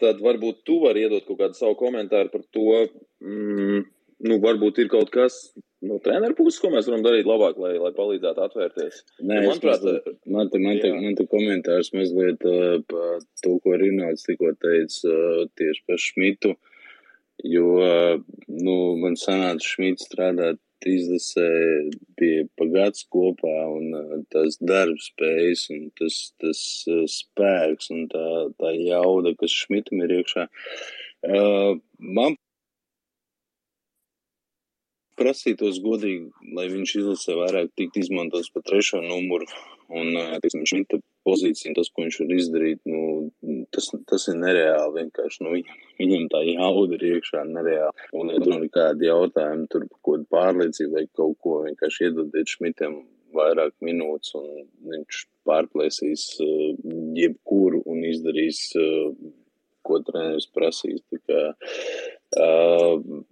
[0.00, 2.84] tad varbūt tu vari iedot kaut kādu savu komentāru par to,
[3.24, 3.84] mm,
[4.24, 5.38] nu, varbūt ir kaut kas
[5.84, 9.00] no treneru puses, ko mēs varam darīt labāk, lai, lai palīdzētu atvērties.
[9.20, 13.56] Nē, ja, manuprāt, mazliet, man te, man te, man te komentārs mazliet uh, par to,
[13.64, 16.54] ko Rināts tikko teica uh, tieši par Šmitu.
[17.44, 17.66] jo
[18.48, 21.48] nu, man sanāca Šmits strādāt izlasē
[22.20, 26.60] bija pagāds kopā, un tas darbs spējas, un tas, tas
[27.10, 28.26] spēks, un tā,
[28.60, 30.46] tā jauda, kas Šmitam ir iekšā.
[31.24, 32.36] Man
[35.18, 39.48] prasītos godīgi, lai viņš izlasē vairāk tikt izmantots pa trešo numuru,
[39.94, 40.12] un,
[40.42, 45.02] teiksim, Šmita pozīcija, tas, ko viņš var izdarīt, nu, tas, tas ir nereāli.
[45.02, 48.08] Vienkārši nu, viņam, viņam tā jauda ir iekšā nereāli.
[48.16, 52.56] Un, ja tur ir kādi jautājumi, tur kaut kādu pārliecību vai kaut ko, vienkārši iedodiet
[52.56, 53.02] Šmitam
[53.34, 56.84] vairāk minūtes, un viņš pārplēsīs uh,
[57.18, 59.10] jebkuru un izdarīs, uh,
[59.84, 61.02] ko treneris prasīs.
[61.12, 61.40] Tā kā,
[62.40, 63.24] uh,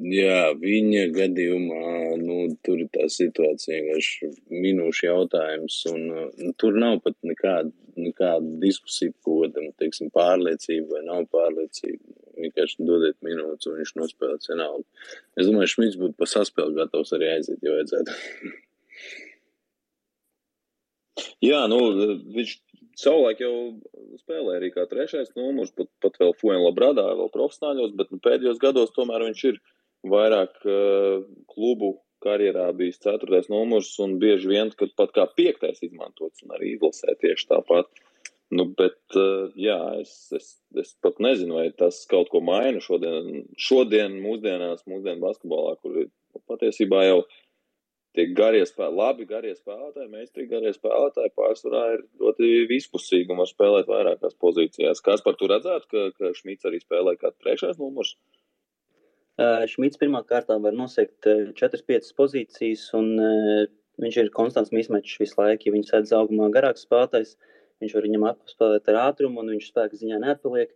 [0.00, 7.02] Jā, viņa gadījumā nu, tur ir tā situācija vienkārši minūšu jautājums, un nu, tur nav
[7.04, 7.68] pat nekāda,
[8.00, 12.16] nekāda diskusija par kaut kādam, teiksim, pārliecību vai nav pārliecību.
[12.40, 14.86] Vienkārši dodiet minūtes, un viņš nospēlēs vienalga.
[15.36, 18.10] Es domāju, Šmits būtu pa saspēli gatavs arī aiziet, jo vajadzētu.
[21.50, 21.78] Jā, nu,
[22.38, 22.56] viņš
[23.00, 23.54] savulaik jau
[24.20, 28.94] spēlēja arī kā trešais numurs, pat, pat vēl Fuenlabradā, vēl profesionāļos, bet nu, pēdējos gados
[28.96, 29.58] tomēr viņš ir
[30.10, 36.44] vairāk uh, klubu karjerā bijis ceturtais numurs un bieži vien, kad pat kā piektais izmantots
[36.44, 37.88] un arī izlasē tieši tāpat.
[38.50, 43.44] Nu, bet, uh, jā, es, es, es pat nezinu, vai tas kaut ko maina šodien,
[43.60, 46.10] šodien mūsdienās, mūsdienu basketbolā, kur ir
[46.50, 47.38] patiesībā jau uh,
[48.16, 53.50] tie garie spēlētāji, labi garie spēlētāji, meistari garie spēlētāji pārsvarā ir ļoti vispusīgi un var
[53.50, 55.02] spēlēt vairākās pozīcijās.
[55.04, 58.16] Kas par to redzētu, ka, ka Šmits arī spēlē kā trešais numurs?
[59.70, 63.14] Šmits pirmā kārtā var nosegt 4-5 pozīcijas, un
[64.02, 65.68] viņš ir konstants mismečs visu laiku.
[65.68, 67.36] Ja viņš sēdz augumā garāks spēlētājs,
[67.80, 70.74] viņš var viņam apspēlēt ar ātrumu, un viņš spēka ziņā neatpaliek.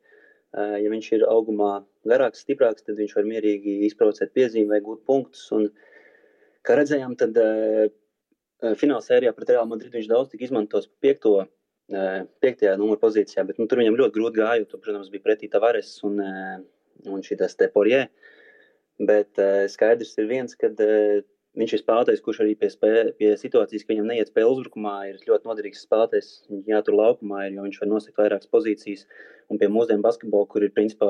[0.54, 5.48] Ja viņš ir augumā garāks, stiprāks, tad viņš var mierīgi izprovocēt piezīmi vai gūt punktus.
[5.56, 5.93] Un, uh,
[6.64, 7.88] Kā redzējām, tad uh,
[8.80, 13.60] fināla sērijā pret Real Madrid viņš daudz tika izmantots piekto, uh, piektajā numura pozīcijā, bet
[13.60, 16.56] nu, tur viņam ļoti grūti gāja, jo, tur, protams, bija pretī Tavares un, uh,
[17.10, 18.06] un šī tas te Porjē.
[19.04, 21.20] Bet uh, skaidrs ir viens, ka uh,
[21.58, 25.20] viņš ir spēlētājs, kurš arī pie, spē, pie situācijas, ka viņam neiet spēle uzbrukumā, ir
[25.28, 26.32] ļoti noderīgs spēlētājs.
[26.70, 29.06] Jātur laukumā, ir, jo viņš var nosakt vairākas pozīcijas.
[29.52, 31.08] Un pie mūsdienu basketbola, kur ir principā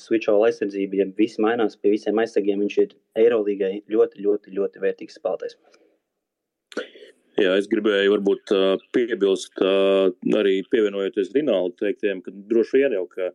[0.00, 5.18] switch-all aizsardzība, ja visi mainās pie visiem aizsargiem, viņš ir Eirolīgai ļoti, ļoti, ļoti vērtīgs
[5.20, 5.58] spēlētājs.
[7.34, 8.52] Jā, es gribēju varbūt
[8.94, 9.58] piebilst,
[10.38, 13.32] arī pievienojoties Rinalda teiktiem, ka droši vien jau, ka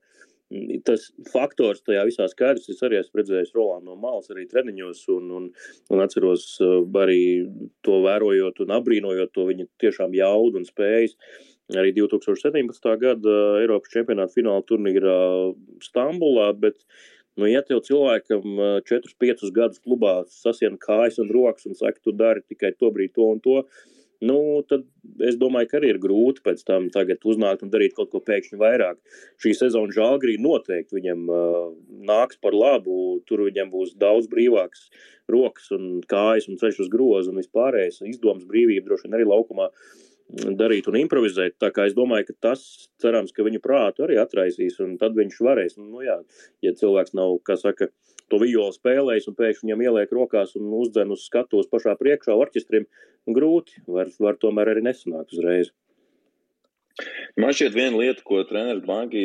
[0.86, 2.70] tas faktors tajā visā skaidrs.
[2.74, 5.46] Es arī esmu redzējis Rolandu no malas, arī treniņos, un, un,
[5.94, 7.22] un atceros uh, arī
[7.86, 11.16] to vērojot un apbrīnojot to viņa tiešām jaudu un spējas.
[11.78, 12.90] Arī 2017.
[12.98, 15.20] gada Eiropas čempionāta fināla turnīrā
[15.86, 16.80] Stambulā, bet,
[17.38, 18.58] nu, ja tev cilvēkam
[18.90, 23.14] 4-5 uh, gadus klubā sasien kājas un rokas un saka, tu dari tikai to brīdi
[23.20, 24.86] to un to, uh, nu, tad
[25.24, 29.00] es domāju, ka arī ir grūti pēc tam uznākt un darīt kaut ko pēkšņi vairāk.
[29.40, 31.72] Šī sezona žāgrī noteikti viņam uh,
[32.10, 33.22] nāks par labu.
[33.30, 34.90] Tur viņam būs daudz brīvāks
[35.30, 39.70] rokas un kājas un ceļš uz grozu un vispārējais izdomas brīvība droši vien arī laukumā.
[40.30, 41.56] Darīt un improvizēt.
[41.58, 42.62] Tā kā es domāju, ka tas,
[43.02, 45.80] cerams, ka viņu prātu arī atraisīs, un tad viņš varēs.
[45.82, 46.20] Nu, jā,
[46.62, 50.72] ja cilvēks nav, kā saka, uh, to violi spēlējis un pēkšņi viņam ieliek rokās un
[50.80, 52.88] uzdzen uz skatuves pašā priekšā orķestrim,
[53.30, 55.74] grūti, var, var tomēr arī nesanākt uzreiz.
[57.40, 59.22] Man šķiet, viena lieta, ko treneris Banki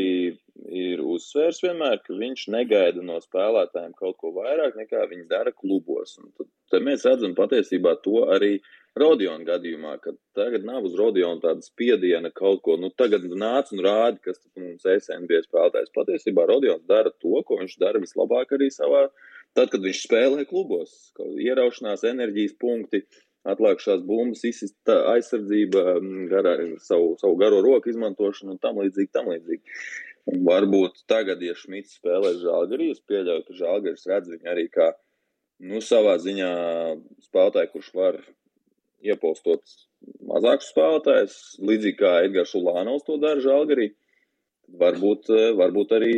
[0.71, 6.15] ir uzsvērs vienmēr, ka viņš negaida no spēlētājiem kaut ko vairāk nekā viņi dara klubos.
[6.23, 6.31] Un
[6.71, 8.61] tad mēs redzam patiesībā to arī
[8.95, 13.83] Rodiona gadījumā, ka tagad nav uz Rodiona tāda spiediena kaut ko, nu tagad nāc un
[13.83, 15.91] rādi, kas mums SNB spēlētājs.
[15.97, 19.09] Patiesībā Rodions dara to, ko viņš dara vislabāk arī savā,
[19.59, 23.03] tad, kad viņš spēlē klubos, ieraušanās enerģijas punkti
[23.51, 26.55] atlēkšās bumbas, izsista aizsardzība, mm, garā,
[26.87, 29.77] savu, savu garo roku izmantošanu un tam līdzīgi, tam līdzīgi.
[30.31, 34.93] Un varbūt tagad, ja Šmits spēlē Žalgarī, es pieļauju, ka Žalgaris redz viņu arī kā,
[35.67, 36.55] nu, savā ziņā
[37.27, 38.23] spēlētāju, kurš var
[39.05, 39.77] iepolstot
[40.29, 43.93] mazākus spēlētājus, līdzīgi kā Edgars Ulānovs to dara Žalgarī.
[44.81, 45.29] Varbūt,
[45.61, 46.17] varbūt arī,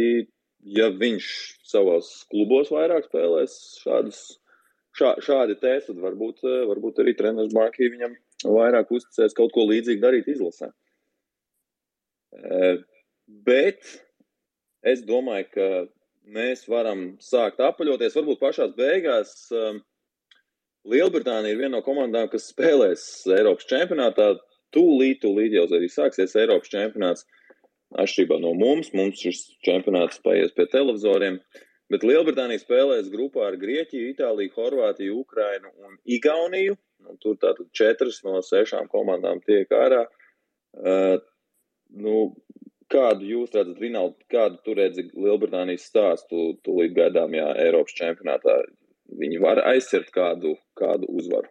[0.78, 1.28] ja viņš
[1.66, 4.20] savos klubos vairāk spēlēs šādus
[4.96, 9.66] šā, šādi te, tad varbūt, eh, varbūt arī treneris Markī viņam vairāk uzticēs kaut ko
[9.68, 10.70] līdzīgu darīt izlasē.
[12.36, 12.78] Eh,
[13.26, 13.82] bet
[14.82, 15.68] es domāju, ka
[16.26, 18.16] mēs varam sākt apaļoties.
[18.18, 19.80] Varbūt pašās beigās eh,
[20.86, 23.02] Lielbritānija ir viena no komandām, kas spēlēs
[23.34, 24.36] Eiropas čempionātā.
[24.74, 27.26] Tūlīt, tūlīt jau arī sāksies Eiropas čempionāts.
[27.96, 31.38] Atšķirībā no mums, mums šis čempionāts paies pie televizoriem.
[31.90, 36.74] Bet Lielbritānija spēlēs grupā ar Grieķiju, Itāliju, Horvātiju, Ukrainu un Igauniju.
[37.06, 40.02] Un tur tātad četras no sešām komandām tiek ārā.
[40.76, 41.18] Uh,
[41.94, 42.32] nu,
[42.90, 48.58] kādu jūs redzat, Rinaldi, kādu tu redzi Lielbritānijas stāstu tūlīt gaidāmajā Eiropas čempionātā?
[49.14, 51.48] Viņi var aizcert kādu, kādu uzvaru.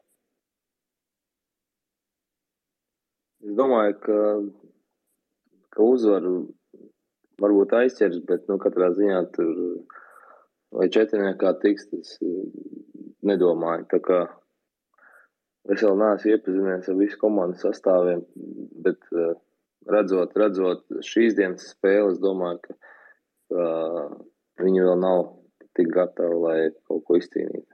[3.46, 4.20] Es domāju, ka,
[5.76, 6.36] ka uzvaru
[7.42, 9.54] varbūt aizķers, bet nu, katrā ziņā tur
[10.76, 12.16] vai četrniekā tiks, tas
[13.26, 13.86] nedomāju.
[13.92, 14.20] Tā kā
[15.72, 18.26] es vēl neesmu iepazinies ar visu komandas sastāviem,
[18.86, 19.00] bet
[19.92, 22.78] redzot, redzot šīs dienas spēli, es domāju, ka,
[23.54, 25.26] ka viņi vēl nav
[25.78, 26.58] tik gatavi, lai
[26.88, 27.70] kaut ko izcīnītu.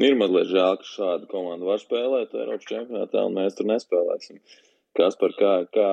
[0.00, 4.38] Ir mazliet žēl, ka šāda komanda var spēlēt Eiropas čempionātā, un mēs tur nespēlēsim.
[4.96, 5.90] Kas par kā, kā,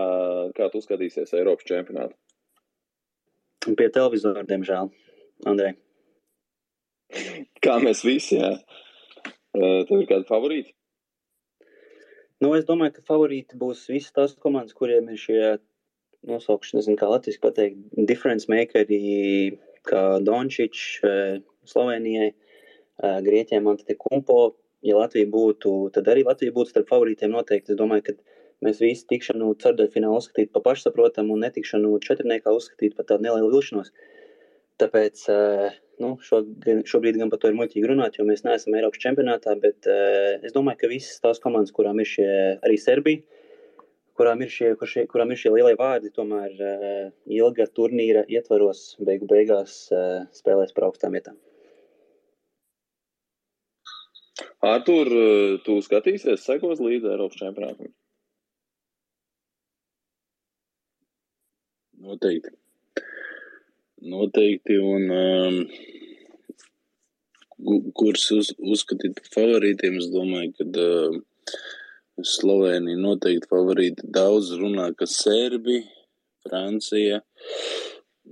[0.55, 2.15] kā tu skatīsies Eiropas čempionātā?
[3.67, 4.93] Pie televizora, diemžēl,
[5.49, 5.75] Andrej.
[7.63, 8.53] Kā mēs visi, jā.
[9.57, 10.71] Tev ir kādi favorīti?
[12.43, 15.39] Nu, es domāju, ka favorīti būs visas tās komandas, kuriem ir šie
[16.27, 17.79] nosaukšana, nezinu, kā latviski pateikt,
[18.09, 18.99] difference makeri,
[19.87, 20.83] kā Dončič,
[21.67, 22.31] Slovenijai,
[23.27, 24.39] Grieķiem, Antetokumpo.
[24.85, 27.73] Ja Latvija būtu, tad arī Latvija būtu starp favorītiem noteikti.
[27.73, 28.13] Es domāju, ka
[28.65, 33.89] mēs visi tikšanu ceturdaļfinālā uzskatītu par pašsaprotamu un netikšanu četrniekā uzskatītu par tādu nelielu vilšanos.
[34.77, 35.23] Tāpēc
[36.03, 39.89] nu, šobrīd, šobrīd gan par to ir muļķīgi runāt, jo mēs neesam Eiropas čempionātā, bet
[39.89, 42.29] es domāju, ka visas tās komandas, kurām ir šie
[42.61, 43.36] arī Serbija,
[44.17, 46.55] kurām ir šie, kur šie, kurām ir šie lielie vārdi, tomēr
[47.39, 49.77] ilga turnīra ietvaros beigu beigās
[50.39, 51.37] spēlēs par augstām vietām.
[54.67, 55.09] Artur,
[55.65, 57.93] tu skatīsies, sekos līdzi Eiropas čempionātam?
[62.07, 62.53] Noteikti.
[64.01, 64.77] Noteikti.
[64.77, 65.55] Un, um,
[67.97, 71.17] kurus uz, uzskatīt par favorītiem, es domāju, ka uh,
[72.25, 74.07] Slovenija noteikti favorīti.
[74.13, 75.83] Daudz runā, ka Serbi,
[76.47, 77.21] Francija.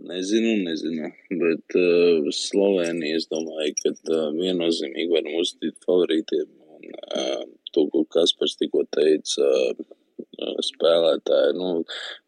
[0.06, 1.10] Nezinu, nezinu,
[1.40, 6.50] bet uh, Slovenija, es domāju, ka uh, viennozīmīgi varam uzstīt favorītiem.
[6.76, 11.56] Un, uh, to, ko Kaspars tikko teica, uh, spēlētāji.
[11.60, 11.70] Nu,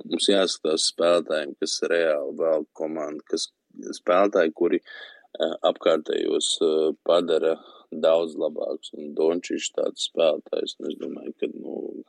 [0.05, 3.49] mums jāskatās spēlētājiem, kas reāli vēl komanda, kas
[3.99, 4.81] spēlētāji, kuri
[5.37, 6.47] apkārtējos
[7.05, 7.57] padara
[7.91, 8.93] daudz labāks.
[8.97, 12.03] Un Dončīšs tāds spēlētājs, es domāju, ka, nu,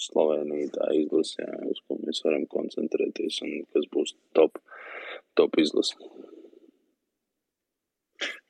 [0.00, 4.56] Slovenija tā izlase, jā, uz ko mēs varam koncentrēties un kas būs top,
[5.36, 5.98] top izlase.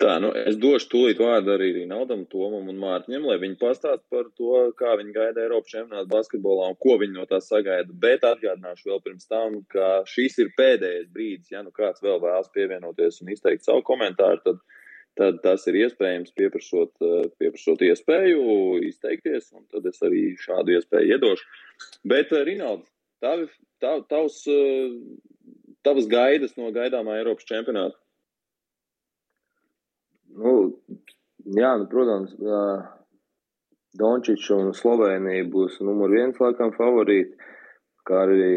[0.00, 4.24] Tā, nu, es došu tūlīt vārdu arī Rinaldam, Tomam un Mārtiņam, lai viņi pastāst par
[4.38, 7.94] to, kā viņi gaida Eiropas čempionātu basketbolā un ko viņi no tā sagaida.
[8.04, 12.50] Bet atgādināšu vēl pirms tam, ka šis ir pēdējais brīdis, ja nu kāds vēl vēlas
[12.54, 14.64] pievienoties un izteikt savu komentāru, tad,
[15.18, 16.92] tad tas ir iespējams pieprasot,
[17.40, 18.44] pieprasot iespēju
[18.88, 21.48] izteikties, un tad es arī šādu iespēju iedošu.
[22.08, 22.88] Bet, Rinalds,
[23.24, 23.48] tavi,
[23.82, 24.42] tav, tavs,
[25.86, 27.98] tavas gaidas no gaidāmā Eiropas čempionāta?
[30.40, 30.54] Nu,
[31.58, 32.36] jā, nu, protams,
[33.98, 37.34] Dončičs un Slovenija būs numur viens laikam favorīti,
[38.06, 38.52] kā arī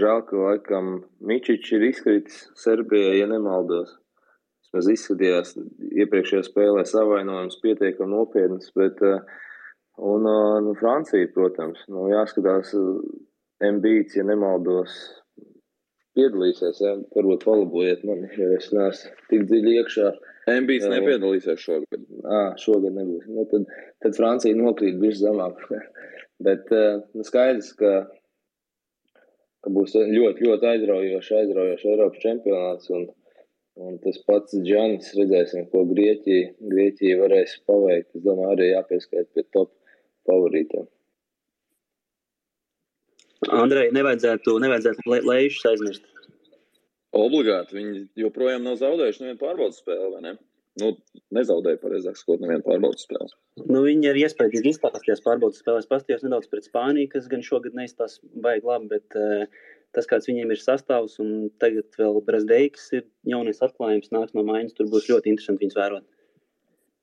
[0.00, 3.98] žēl, ka laikam Mičičs ir izkritis Serbijai, ja nemaldos.
[4.70, 5.56] Vismaz izskatījās
[6.04, 10.28] iepriekšējā spēlē savainojums pietiekami nopietnas, bet un
[10.66, 12.70] nu, Francija, protams, nu, jāskatās
[13.60, 14.94] Mbīts, ja nemaldos,
[16.16, 16.94] piedalīsies, ja?
[17.16, 20.12] varbūt palabojiet mani, jo es neesmu tik dziļi iekšā.
[20.50, 22.06] MBS nepiedalīsies šogad.
[22.24, 23.26] À, šogad nebūs.
[23.30, 23.68] Nu, tad,
[24.02, 25.60] tad Francija nokrīt bišķi zemāk.
[26.46, 27.92] Bet nu, skaidrs, ka,
[29.60, 32.88] ka būs ļoti, ļoti aizraujoši, aizraujoši Eiropas čempionāts.
[32.96, 33.10] Un,
[33.78, 38.10] un tas pats Džanis, redzēsim, ko Grieķija, Grieķija varēs paveikt.
[38.16, 39.72] Es domāju, arī jāpieskait pie top
[40.28, 40.88] favorītiem.
[43.56, 46.06] Andrei, nevajadzētu, nevajadzētu lēšus aizmirst.
[47.16, 47.78] Obligāti.
[47.78, 50.34] Viņi joprojām nav zaudējuši nevienu pārbaudas spēli, vai ne?
[50.78, 50.92] Nu,
[51.34, 53.32] nezaudēja, pareizāk sakot, nevienu pārbaudas spēli.
[53.64, 55.88] Nu, viņi ir iespējams izstāstījās pārbaudas spēlēs.
[55.90, 59.64] Pastījos nedaudz pret Spāniju, kas gan šogad neizstās baigi labi, bet uh,
[59.96, 64.76] tas, kāds viņiem ir sastāvs, un tagad vēl Brazdeiks ir jaunais atklājums, nāks no mājas,
[64.76, 66.06] tur būs ļoti interesanti viņus vērot.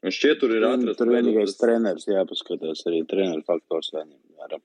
[0.05, 0.99] Un šķiet, tur ir atrasts.
[0.99, 4.61] Tur vienīgais treneris jāpaskatās, arī treneru faktors varam.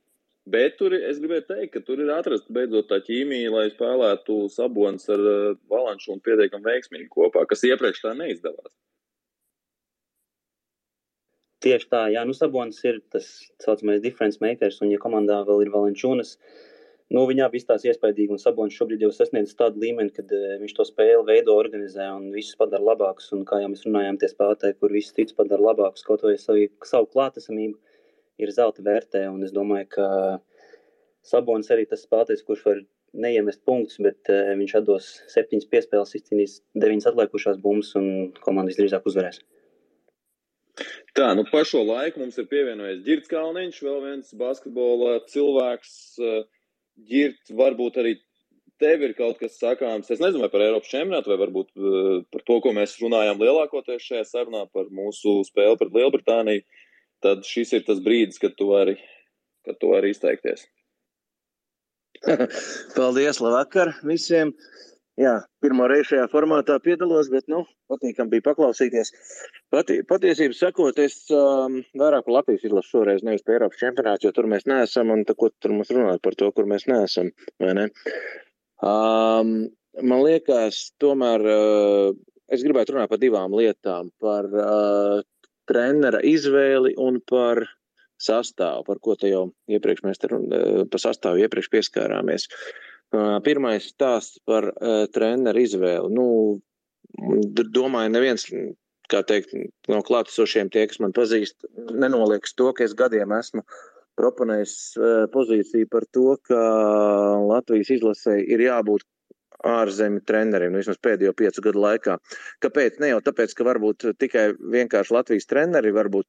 [0.52, 5.06] Bet tur es gribēju teikt, ka tur ir atrasta beidzot tā ķīmija, lai spēlētu Sabons
[5.14, 8.72] ar uh, Valanšu un pietiekami veiksmīgi kopā, kas iepriekš tā neizdevās.
[11.62, 13.28] Tieši tā, jā, nu Sabons ir tas
[13.62, 16.34] saucamais difference makers, un ja komandā vēl ir Valančūnas,
[17.12, 20.84] Nu, abi izstāsta iespaidīgi, un Sabonis šobrīd jau sasniedz tādu līmeni, kad uh, viņš to
[20.88, 23.26] spēli veido, organizē un visus padara labākus.
[23.36, 26.70] Un, kā jau mēs runājām, tie spēlētāji, kur visus cits padara labākus, kaut vai savu,
[26.88, 27.76] savu klātesamību,
[28.40, 29.26] ir zelta vērtē.
[29.28, 30.06] Un es domāju, ka
[31.28, 32.80] Sabonis arī tas spēlētājs, kurš var
[33.26, 38.08] neiemest punktus, bet uh, viņš atdos septiņas piespēles, izcīnīs deviņas atlikušās bumbas un
[38.40, 39.42] komandas drīzāk uzvarēs.
[41.12, 45.94] Tā, nu pa šo laiku mums ir pievienojies Girts Kalniņš, vēl viens basketbola cilvēks.
[46.24, 46.42] Uh,
[47.09, 48.16] Girt, varbūt arī
[48.82, 50.11] tev ir kaut kas sakāms.
[50.11, 54.07] Es nezinu, vai par Eiropas čempionātu, vai varbūt uh, par to, ko mēs runājām lielākoties
[54.09, 56.64] šajā sarunā par mūsu spēli pret Lielbritāniju.
[57.22, 58.97] Tad šis ir tas brīdis, kad tu vari,
[59.66, 60.66] kad tu vari izteikties.
[62.97, 64.53] Paldies, labvakar visiem!
[65.22, 69.12] Jā, pirmo reizi šajā formātā piedalos, bet, nu, patīkam bija paklausīties.
[69.70, 74.32] Pati, patiesību sakot, es um, vairāk par Latvijas izlasu šoreiz, nevis par Eiropas čempionātu, jo
[74.34, 77.30] tur mēs neesam, un tā, ko tur mums runāt par to, kur mēs neesam,
[77.62, 77.86] ne?
[78.82, 79.52] Um,
[80.00, 82.16] man liekas, tomēr uh,
[82.50, 85.20] es gribētu runāt par divām lietām, par uh,
[85.70, 87.62] trenera izvēli un par
[88.22, 92.48] sastāvu, par ko te jau iepriekš mēs te run, uh, par sastāvu iepriekš pieskārāmies.
[92.48, 92.91] Uh,
[93.44, 94.70] Pirmais stāsts par
[95.12, 96.12] treneru izvēli.
[96.16, 96.26] Nu,
[97.76, 98.46] domāju, neviens,
[99.12, 99.52] kā teikt,
[99.92, 103.64] no klātesošiem tie, kas man pazīst, nenolieks to, ka es gadiem esmu
[104.20, 104.76] proponējis
[105.32, 106.60] pozīciju par to, ka
[107.48, 109.04] Latvijas izlasē ir jābūt
[109.62, 112.16] ārzemju treneriem, nu, vismaz pēdējo piecu gadu laikā.
[112.64, 112.98] Kāpēc?
[113.02, 116.26] Ne jau tāpēc, ka varbūt tikai vienkārši Latvijas treneri varbūt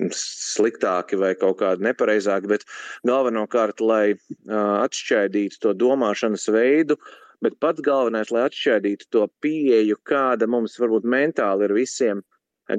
[0.00, 2.64] sliktāki vai kaut kādi nepareizāki, bet
[3.08, 6.96] galvenokārt, lai uh, atšķaidītu to domāšanas veidu,
[7.44, 12.22] bet pats galvenais, lai atšķaidītu to pieeju, kāda mums varbūt mentāli ir visiem,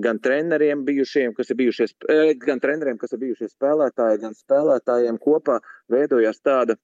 [0.03, 1.93] gan treneriem bijušiem, kas ir bijušies,
[2.41, 5.59] gan treneriem, kas ir bijušie spēlētāji, gan spēlētājiem kopā
[5.91, 6.77] veidojās tāda,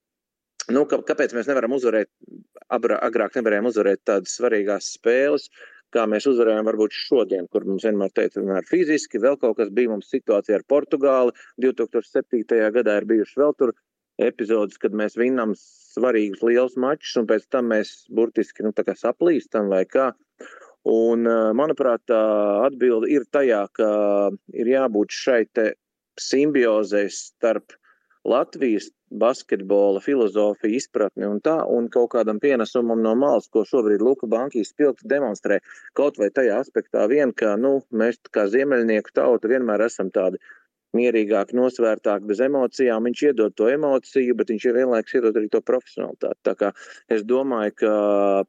[0.69, 2.11] nu, kāpēc mēs nevaram uzvarēt,
[2.69, 8.13] agrāk nevarējām uzvarēt tādas svarīgās spēles, uh, kā mēs uzvarējām varbūt šodien, kur mums vienmēr
[8.15, 11.35] teica, vienmēr fiziski, vēl kaut kas bija mums situācija ar Portugāli.
[11.63, 12.43] 2007.
[12.75, 13.73] gadā ir bijuši vēl tur
[14.19, 19.85] epizodes, kad mēs vinnam svarīgus liels mačus, un pēc tam mēs burtiski nu, saplīstam vai
[19.89, 20.11] kā.
[20.89, 21.27] Un,
[21.59, 22.19] manuprāt, tā
[22.65, 23.89] atbilde ir tajā, ka
[24.55, 25.41] ir jābūt šai
[26.19, 27.75] simbiozei starp
[28.27, 34.29] Latvijas basketbola filozofija, izpratne un tā, un kaut kādam pienesumam no malas, ko šobrīd Luka
[34.29, 35.59] Bankīs spilgti demonstrē,
[35.97, 40.41] kaut vai tajā aspektā vien, ka, nu, mēs kā ziemeļnieku tauta vienmēr esam tādi
[40.97, 43.05] mierīgāki, nosvērtāki, bez emocijām.
[43.05, 46.39] Viņš iedod to emociju, bet viņš vienlaikus iedod arī to profesionalitāti.
[46.47, 46.71] Tā kā
[47.13, 47.91] es domāju, ka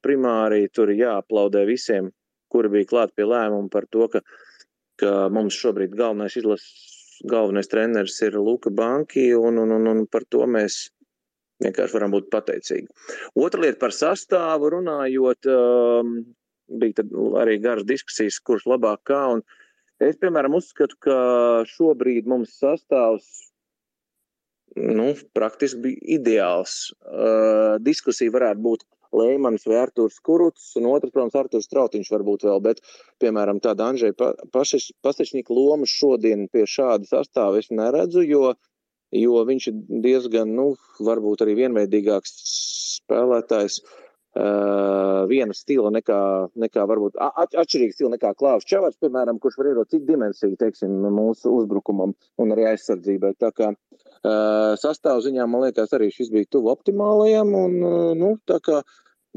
[0.00, 2.08] primāri tur jāaplaudē visiem,
[2.50, 4.24] kuri bija klāt pie lēmuma par to, ka,
[5.00, 10.24] ka mums šobrīd galvenais izlases galvenais treneris ir Luka Banki, un, un, un, un par
[10.28, 10.88] to mēs
[11.64, 12.88] vienkārši varam būt pateicīgi.
[13.36, 16.14] Otra lieta par sastāvu runājot, um,
[16.80, 17.04] bija
[17.42, 19.22] arī garas diskusijas, kurš labāk kā.
[20.00, 21.16] Es, piemēram, uzskatu, ka
[21.68, 23.28] šobrīd mums sastāvs
[24.78, 26.76] nu, praktiski bija ideāls.
[27.04, 28.86] Uh, diskusija varētu būt
[29.16, 32.82] Leimans vai Artūrs Kuruts, un otrs, protams, Artūrs Trautiņš varbūt vēl, bet,
[33.22, 38.54] piemēram, tāda Andžēja Pasečņika loma šodien pie šāda sastāva es neredzu, jo,
[39.16, 42.36] jo viņš ir diezgan, nu, varbūt arī vienveidīgāks
[43.00, 43.82] spēlētājs.
[44.30, 46.16] Uh, viena stila nekā,
[46.62, 50.92] nekā varbūt at, atšķirīga stila nekā Klaus Čavars, piemēram, kurš var iedot citu dimensiju, teiksim,
[51.16, 53.32] mūsu uzbrukumam un arī aizsardzībai.
[53.42, 53.99] Tā kā uh,
[54.80, 58.34] sastāvziņā, man liekas, arī šis bija tuvu optimālajam un, uh, nu,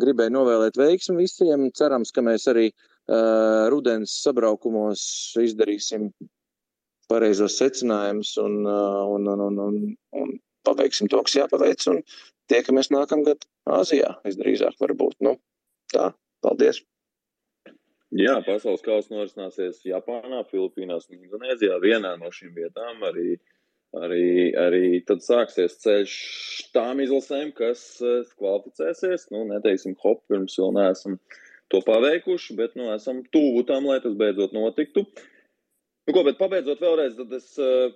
[0.01, 1.69] gribēju novēlēt veiksmi visiem.
[1.77, 5.03] Cerams, ka mēs arī uh, rudens sabraukumos
[5.39, 6.09] izdarīsim
[7.11, 9.81] pareizos secinājumus un, uh, un, un, un, un,
[10.19, 10.33] un
[10.67, 11.85] paveiksim to, kas jāpaveic.
[11.91, 12.01] Un,
[12.51, 15.19] tiekamies nākamgad Āzijā, visdrīzāk varbūt.
[15.23, 15.37] Nu,
[15.93, 16.11] tā,
[16.43, 16.81] paldies!
[18.13, 21.79] Jā, pasaules kausa norisināsies Japānā, Filipīnās un Indonēzijā.
[21.81, 23.39] Vienā no šīm vietām arī,
[24.01, 26.15] arī, arī tad sāksies ceļš
[26.75, 29.29] tām izlasēm, kas eh, kvalificēsies.
[29.33, 31.19] Nu, neteiksim, hop, pirms vēl neesam
[31.73, 35.05] to paveikuši, bet nu, esam tuvu tam, lai tas beidzot notiktu.
[36.03, 37.93] Nu, ko, bet pabeidzot vēlreiz, tad es uh,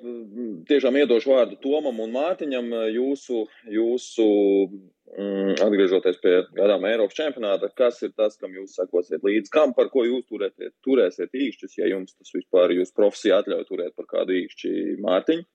[0.69, 2.69] tiešām iedošu vārdu Tomam un Mārtiņam.
[2.71, 3.41] Eh, jūsu,
[3.73, 4.27] jūsu
[4.63, 9.91] um, atgriežoties pie gadām Eiropas čempionāta, kas ir tas, kam jūs sekosiet līdzi, kam par
[9.91, 14.39] ko jūs turēsiet, turēsiet īkšķus, ja jums tas vispār jūs profesija atļauj turēt par kādu
[14.39, 14.73] īkšķi
[15.03, 15.47] Mārtiņu?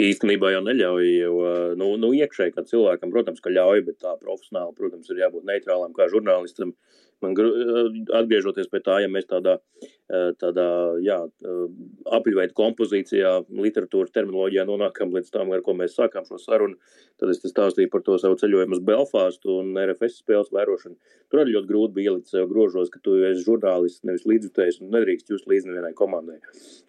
[0.00, 1.32] Īstenībā jau neļauj, jo
[1.76, 5.92] nu, nu, iekšēji, kā cilvēkam, protams, ka ļauj, bet tā profesionāli, protams, ir jābūt neitrālam
[5.96, 6.72] kā žurnālistam.
[7.22, 7.36] Man
[8.18, 9.56] atgriežoties pie tā, ja mēs tādā,
[10.40, 10.66] tādā
[11.04, 11.18] jā,
[12.18, 16.78] apļveida kompozīcijā, literatūras terminoloģijā nonākam līdz tam, ar ko mēs sākām šo sarunu,
[17.22, 20.98] tad es stāstīju par to savu ceļojumu uz Belfāstu un RFS spēles vērošanu.
[21.30, 24.92] Tur arī ļoti grūti bija ielikt sev grožos, ka tu esi žurnālists, nevis līdzjutējs un
[24.96, 26.40] nedrīkst just līdz nevienai komandai.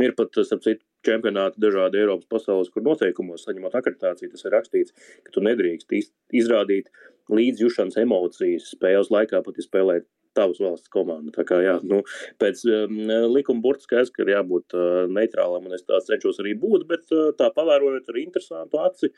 [0.03, 4.95] Ir pat, starp citu, čempionāti dažādi Eiropas pasaules, kur noteikumos saņemot akreditāciju, tas ir rakstīts,
[5.25, 5.91] ka tu nedrīkst
[6.33, 6.91] izrādīt
[7.31, 10.01] līdzjūšanas emocijas spēles laikā, pat ja spēlē
[10.37, 11.33] tavas valsts komanda.
[11.35, 12.01] Tā kā, jā, nu,
[12.41, 12.99] pēc um,
[13.33, 17.09] likuma burta skaidrs, ka ir jābūt uh, neitrālam, un es tā cenšos arī būt, bet
[17.15, 19.11] uh, tā pavērojot ar interesantu aci,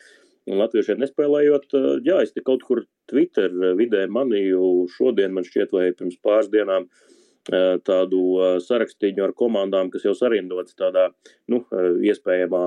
[0.46, 5.76] un latviešiem nespēlējot, uh, jā, es te kaut kur Twitter vidē manīju šodien, man šķiet,
[5.76, 7.16] vai pirms pāris dienām, uh,
[7.86, 8.20] tādu
[8.66, 11.10] sarakstīņu ar komandām, kas jau sarindotas tādā,
[11.52, 11.62] nu,
[12.02, 12.62] iespējamā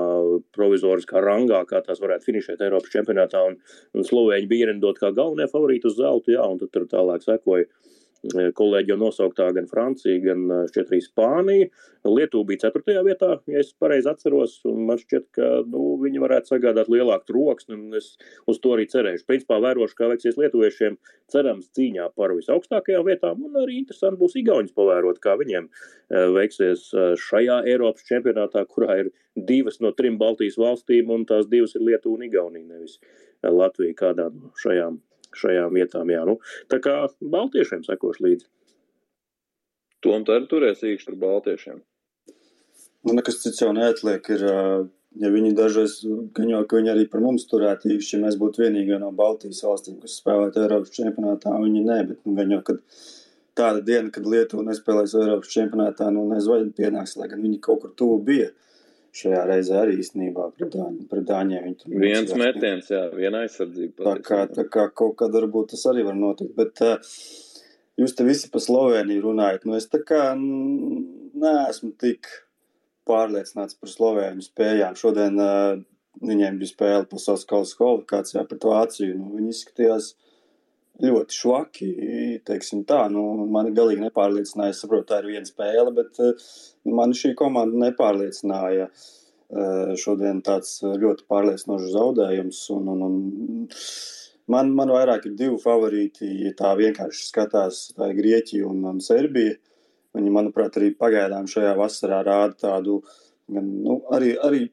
[0.55, 3.59] provizoriskā rangā, kā tās varētu finišēt Eiropas čempionātā, un,
[3.95, 7.67] un Slovēņi bija ierindot kā galvenie favorīti uz zeltu, jā, un tad tur tālāk sekoja
[8.27, 11.69] kolēģi jau nosauktā gan Francija, gan šķiet arī Spānija.
[12.09, 13.03] Lietuva bija 4.
[13.05, 17.77] vietā, ja es pareizi atceros, un man šķiet, ka nu, viņi varētu sagādāt lielāku troksni,
[17.77, 18.15] un es
[18.49, 19.27] uz to arī cerēšu.
[19.29, 20.97] Principā vērošu, kā veiksies lietuviešiem,
[21.31, 25.69] cerams, cīņā par visaugstākajām vietām, un arī interesanti būs Igaunijas pavērot, kā viņiem
[26.39, 26.89] veiksies
[27.29, 32.19] šajā Eiropas čempionātā, kurā ir divas no trim Baltijas valstīm, un tās divas ir Lietuva
[32.19, 32.99] un Igaunija, nevis
[33.45, 35.03] Latvija kādā no šajām
[35.37, 36.11] šajām vietām.
[36.13, 36.39] Jā, nu,
[36.73, 38.47] tā kā Baltiešiem sekoši līdzi.
[40.05, 41.81] Tom tā arī turēs īkšķi ar Baltiešiem.
[43.07, 44.31] Nu, nekas cits jau neatliek.
[44.35, 44.45] Ir,
[45.19, 48.99] ja viņi dažreiz jau, ka viņi arī par mums turētu īkšķi, ja mēs būtu vienīgie
[49.03, 52.83] no Baltijas valstīm, kas spēlētu Eiropas čempionātā, viņi ne, bet nu, gan jau, kad
[53.59, 57.95] tāda diena, kad Lietuva nespēlēs Eiropas čempionātā, nu nezvaigžņi pienāks, lai gan viņi kaut kur
[57.99, 58.53] tuvu bija.
[58.53, 58.68] Uh,
[59.17, 61.69] šajā reizē arī īstenībā pret, dāņ, pret dāņiem.
[62.03, 64.05] Viens metiens, jā, viena aizsardzība.
[64.05, 67.15] Tā kā, tā kā kaut kad varbūt tas arī var notikt, bet uh,
[68.01, 72.31] jūs te visi pa Sloveniju runājat, nu es tā kā neesmu tik
[73.09, 74.97] pārliecināts par Slovēņu spējām.
[75.01, 75.81] Šodien uh,
[76.25, 80.28] viņiem bija spēle pasaules kausa kvalifikācijā pret Vāciju, nu viņi izskatījās uh,
[81.03, 81.91] ļoti švaki.
[82.49, 84.75] Teiksim, tā, nu, mani galīgi nepārliecināja.
[84.75, 86.49] Es saprotu, tā ir viena spēle, bet uh,
[86.99, 88.91] man šī komanda nepārliecināja.
[89.49, 92.65] Uh, šodien tāds ļoti pārliecinošs zaudējums.
[92.75, 93.21] Un, un, un
[94.53, 96.29] man, man vairāk ir divi favorīti.
[96.45, 99.57] Ja tā vienkārši skatās, tā ir Grieķija un, un Serbija.
[100.17, 103.03] Viņi, manuprāt, arī pagaidām šajā vasarā rāda tādu
[103.53, 104.67] nu, arī, arī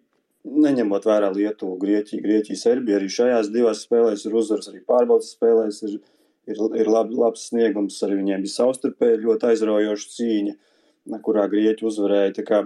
[0.45, 2.99] neņemot vērā Lietuvu, Grieķiju, Grieķiju, Serbiju.
[2.99, 5.97] Arī šajās divās spēlēs ir uzvaras, arī pārbaudas spēlēs ir
[6.49, 8.01] ir, ir lab, labs sniegums.
[8.05, 10.55] Arī viņiem bija savstarpēji ļoti aizraujoša cīņa,
[11.25, 12.45] kurā Grieķi uzvarēja.
[12.47, 12.61] Kā,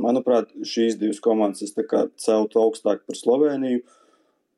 [0.00, 1.74] manuprāt, šīs divas komandas
[2.20, 3.82] celtu augstāk par Sloveniju.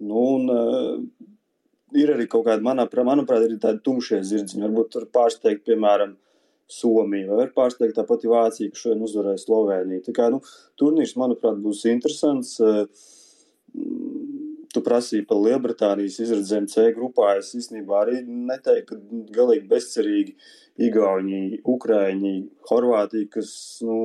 [0.05, 1.31] Nu, un, uh,
[1.97, 4.67] ir arī kaut kāda, manā, manuprāt, ir tādi tumšie zirdziņi.
[4.67, 6.19] Varbūt tur pārsteigt, piemēram,
[6.75, 10.01] Somija vai pārsteigt tā pati Vācija, ka šodien uzvarēja Sloveniju.
[10.07, 10.39] Tā kā, nu,
[10.81, 12.57] turnīrs, manuprāt, būs interesants.
[12.65, 12.87] Uh,
[14.75, 17.37] tu prasīji par Lielbritānijas izredzēm C grupā.
[17.39, 20.35] Es īstenībā arī neteiktu, ka galīgi bezcerīgi
[20.89, 22.35] Igauni, Ukraiņi,
[22.71, 23.55] Horvātija, kas
[23.87, 23.99] nu,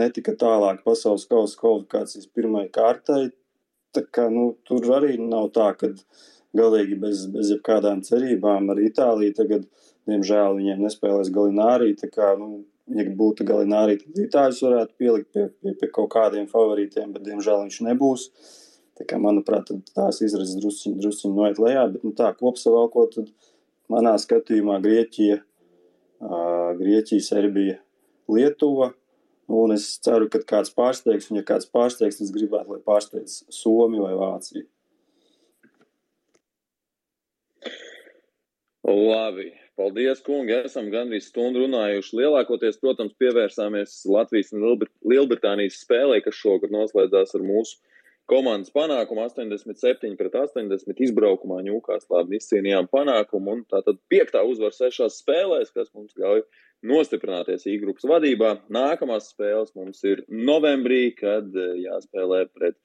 [0.00, 3.26] netika tālāk pasaules kausa kvalifikācijas pirmai kārtai.
[3.92, 5.92] Tā kā, nu, tur arī nav tā, ka
[6.56, 9.68] galīgi bez, bez jebkādām cerībām ar Itāliju tagad,
[10.08, 11.92] diemžēl, viņiem nespēlēs Galinārī.
[12.00, 12.64] Tā kā, nu,
[12.96, 17.66] ja būtu Galinārī, tad Itāļus varētu pielikt pie, pie, pie kaut kādiem favorītiem, bet, diemžēl,
[17.66, 18.28] viņš nebūs.
[18.32, 18.58] Uh,
[18.98, 23.52] Tā kā, manuprāt, tās izredzes drusciņi, drusciņi noiet lejā, bet nu, tā kopsavalkot, tad
[23.92, 27.78] manā skatījumā Grieķija, uh, Grieķija, Serbija,
[28.32, 28.92] Lietuva.
[29.52, 33.42] Un es ceru, ka kāds pārsteigs, un ja kāds pārsteigs, tad es gribētu, lai pārsteidz
[33.52, 34.68] Somiju vai Vāciju.
[38.82, 40.54] Labi, paldies, kungi.
[40.68, 42.16] Esam gandrīz stundu runājuši.
[42.18, 44.64] Lielākoties, protams, pievērsāmies Latvijas un
[45.10, 47.80] Lielbritānijas spēlē, kas šogad noslēdzās ar mūsu
[48.32, 55.72] komandas panākumu 87 pret 80 izbraukumā Ņūkāslā izcīnījām panākumu un tātad piektā uzvar sešās spēlēs,
[55.74, 56.40] kas mums ļauj
[56.88, 58.54] nostiprināties I grupas vadībā.
[58.72, 62.78] Nākamās spēles mums ir novembrī, kad eh, jāspēlē pret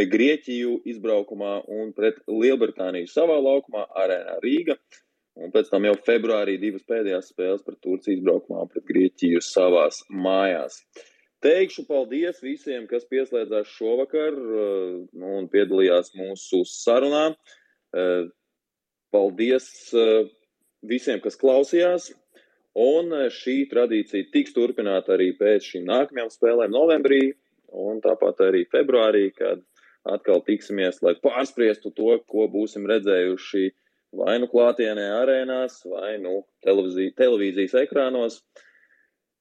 [0.00, 4.76] Grieķiju izbraukumā un pret Lielbritāniju savā laukumā arēnā Rīga.
[5.40, 10.00] Un pēc tam jau februārī divas pēdējās spēles pret Turciju izbraukumā un pret Grieķiju savās
[10.12, 10.78] mājās.
[10.80, 11.09] Uh,
[11.40, 17.30] Teikšu paldies visiem, kas pieslēdzās šovakar eh, nu, un piedalījās mūsu sarunā.
[17.96, 18.26] Eh,
[19.14, 20.28] paldies eh,
[20.84, 22.10] visiem, kas klausījās.
[22.80, 27.32] Un šī tradīcija tiks turpināta arī pēc šīm nākamajām spēlēm novembrī
[27.74, 29.64] un tāpat arī februārī, kad
[30.06, 33.64] atkal tiksimies, lai pārspriestu to, ko būsim redzējuši
[34.20, 38.40] vai nu klātienē arēnās, vai nu televīzijas ekrānos.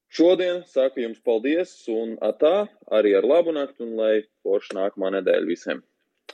[0.09, 5.45] Šodien saku jums paldies, un tā arī ar labu nakti, un lai forša nākamā nedēļa
[5.45, 5.83] visiem.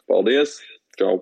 [0.07, 0.61] Paldies!
[0.95, 1.19] Čau!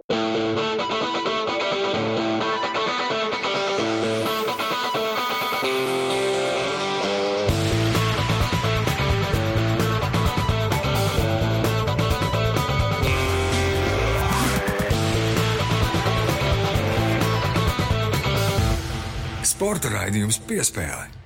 [19.53, 21.22] Sporta raidījums piespēle.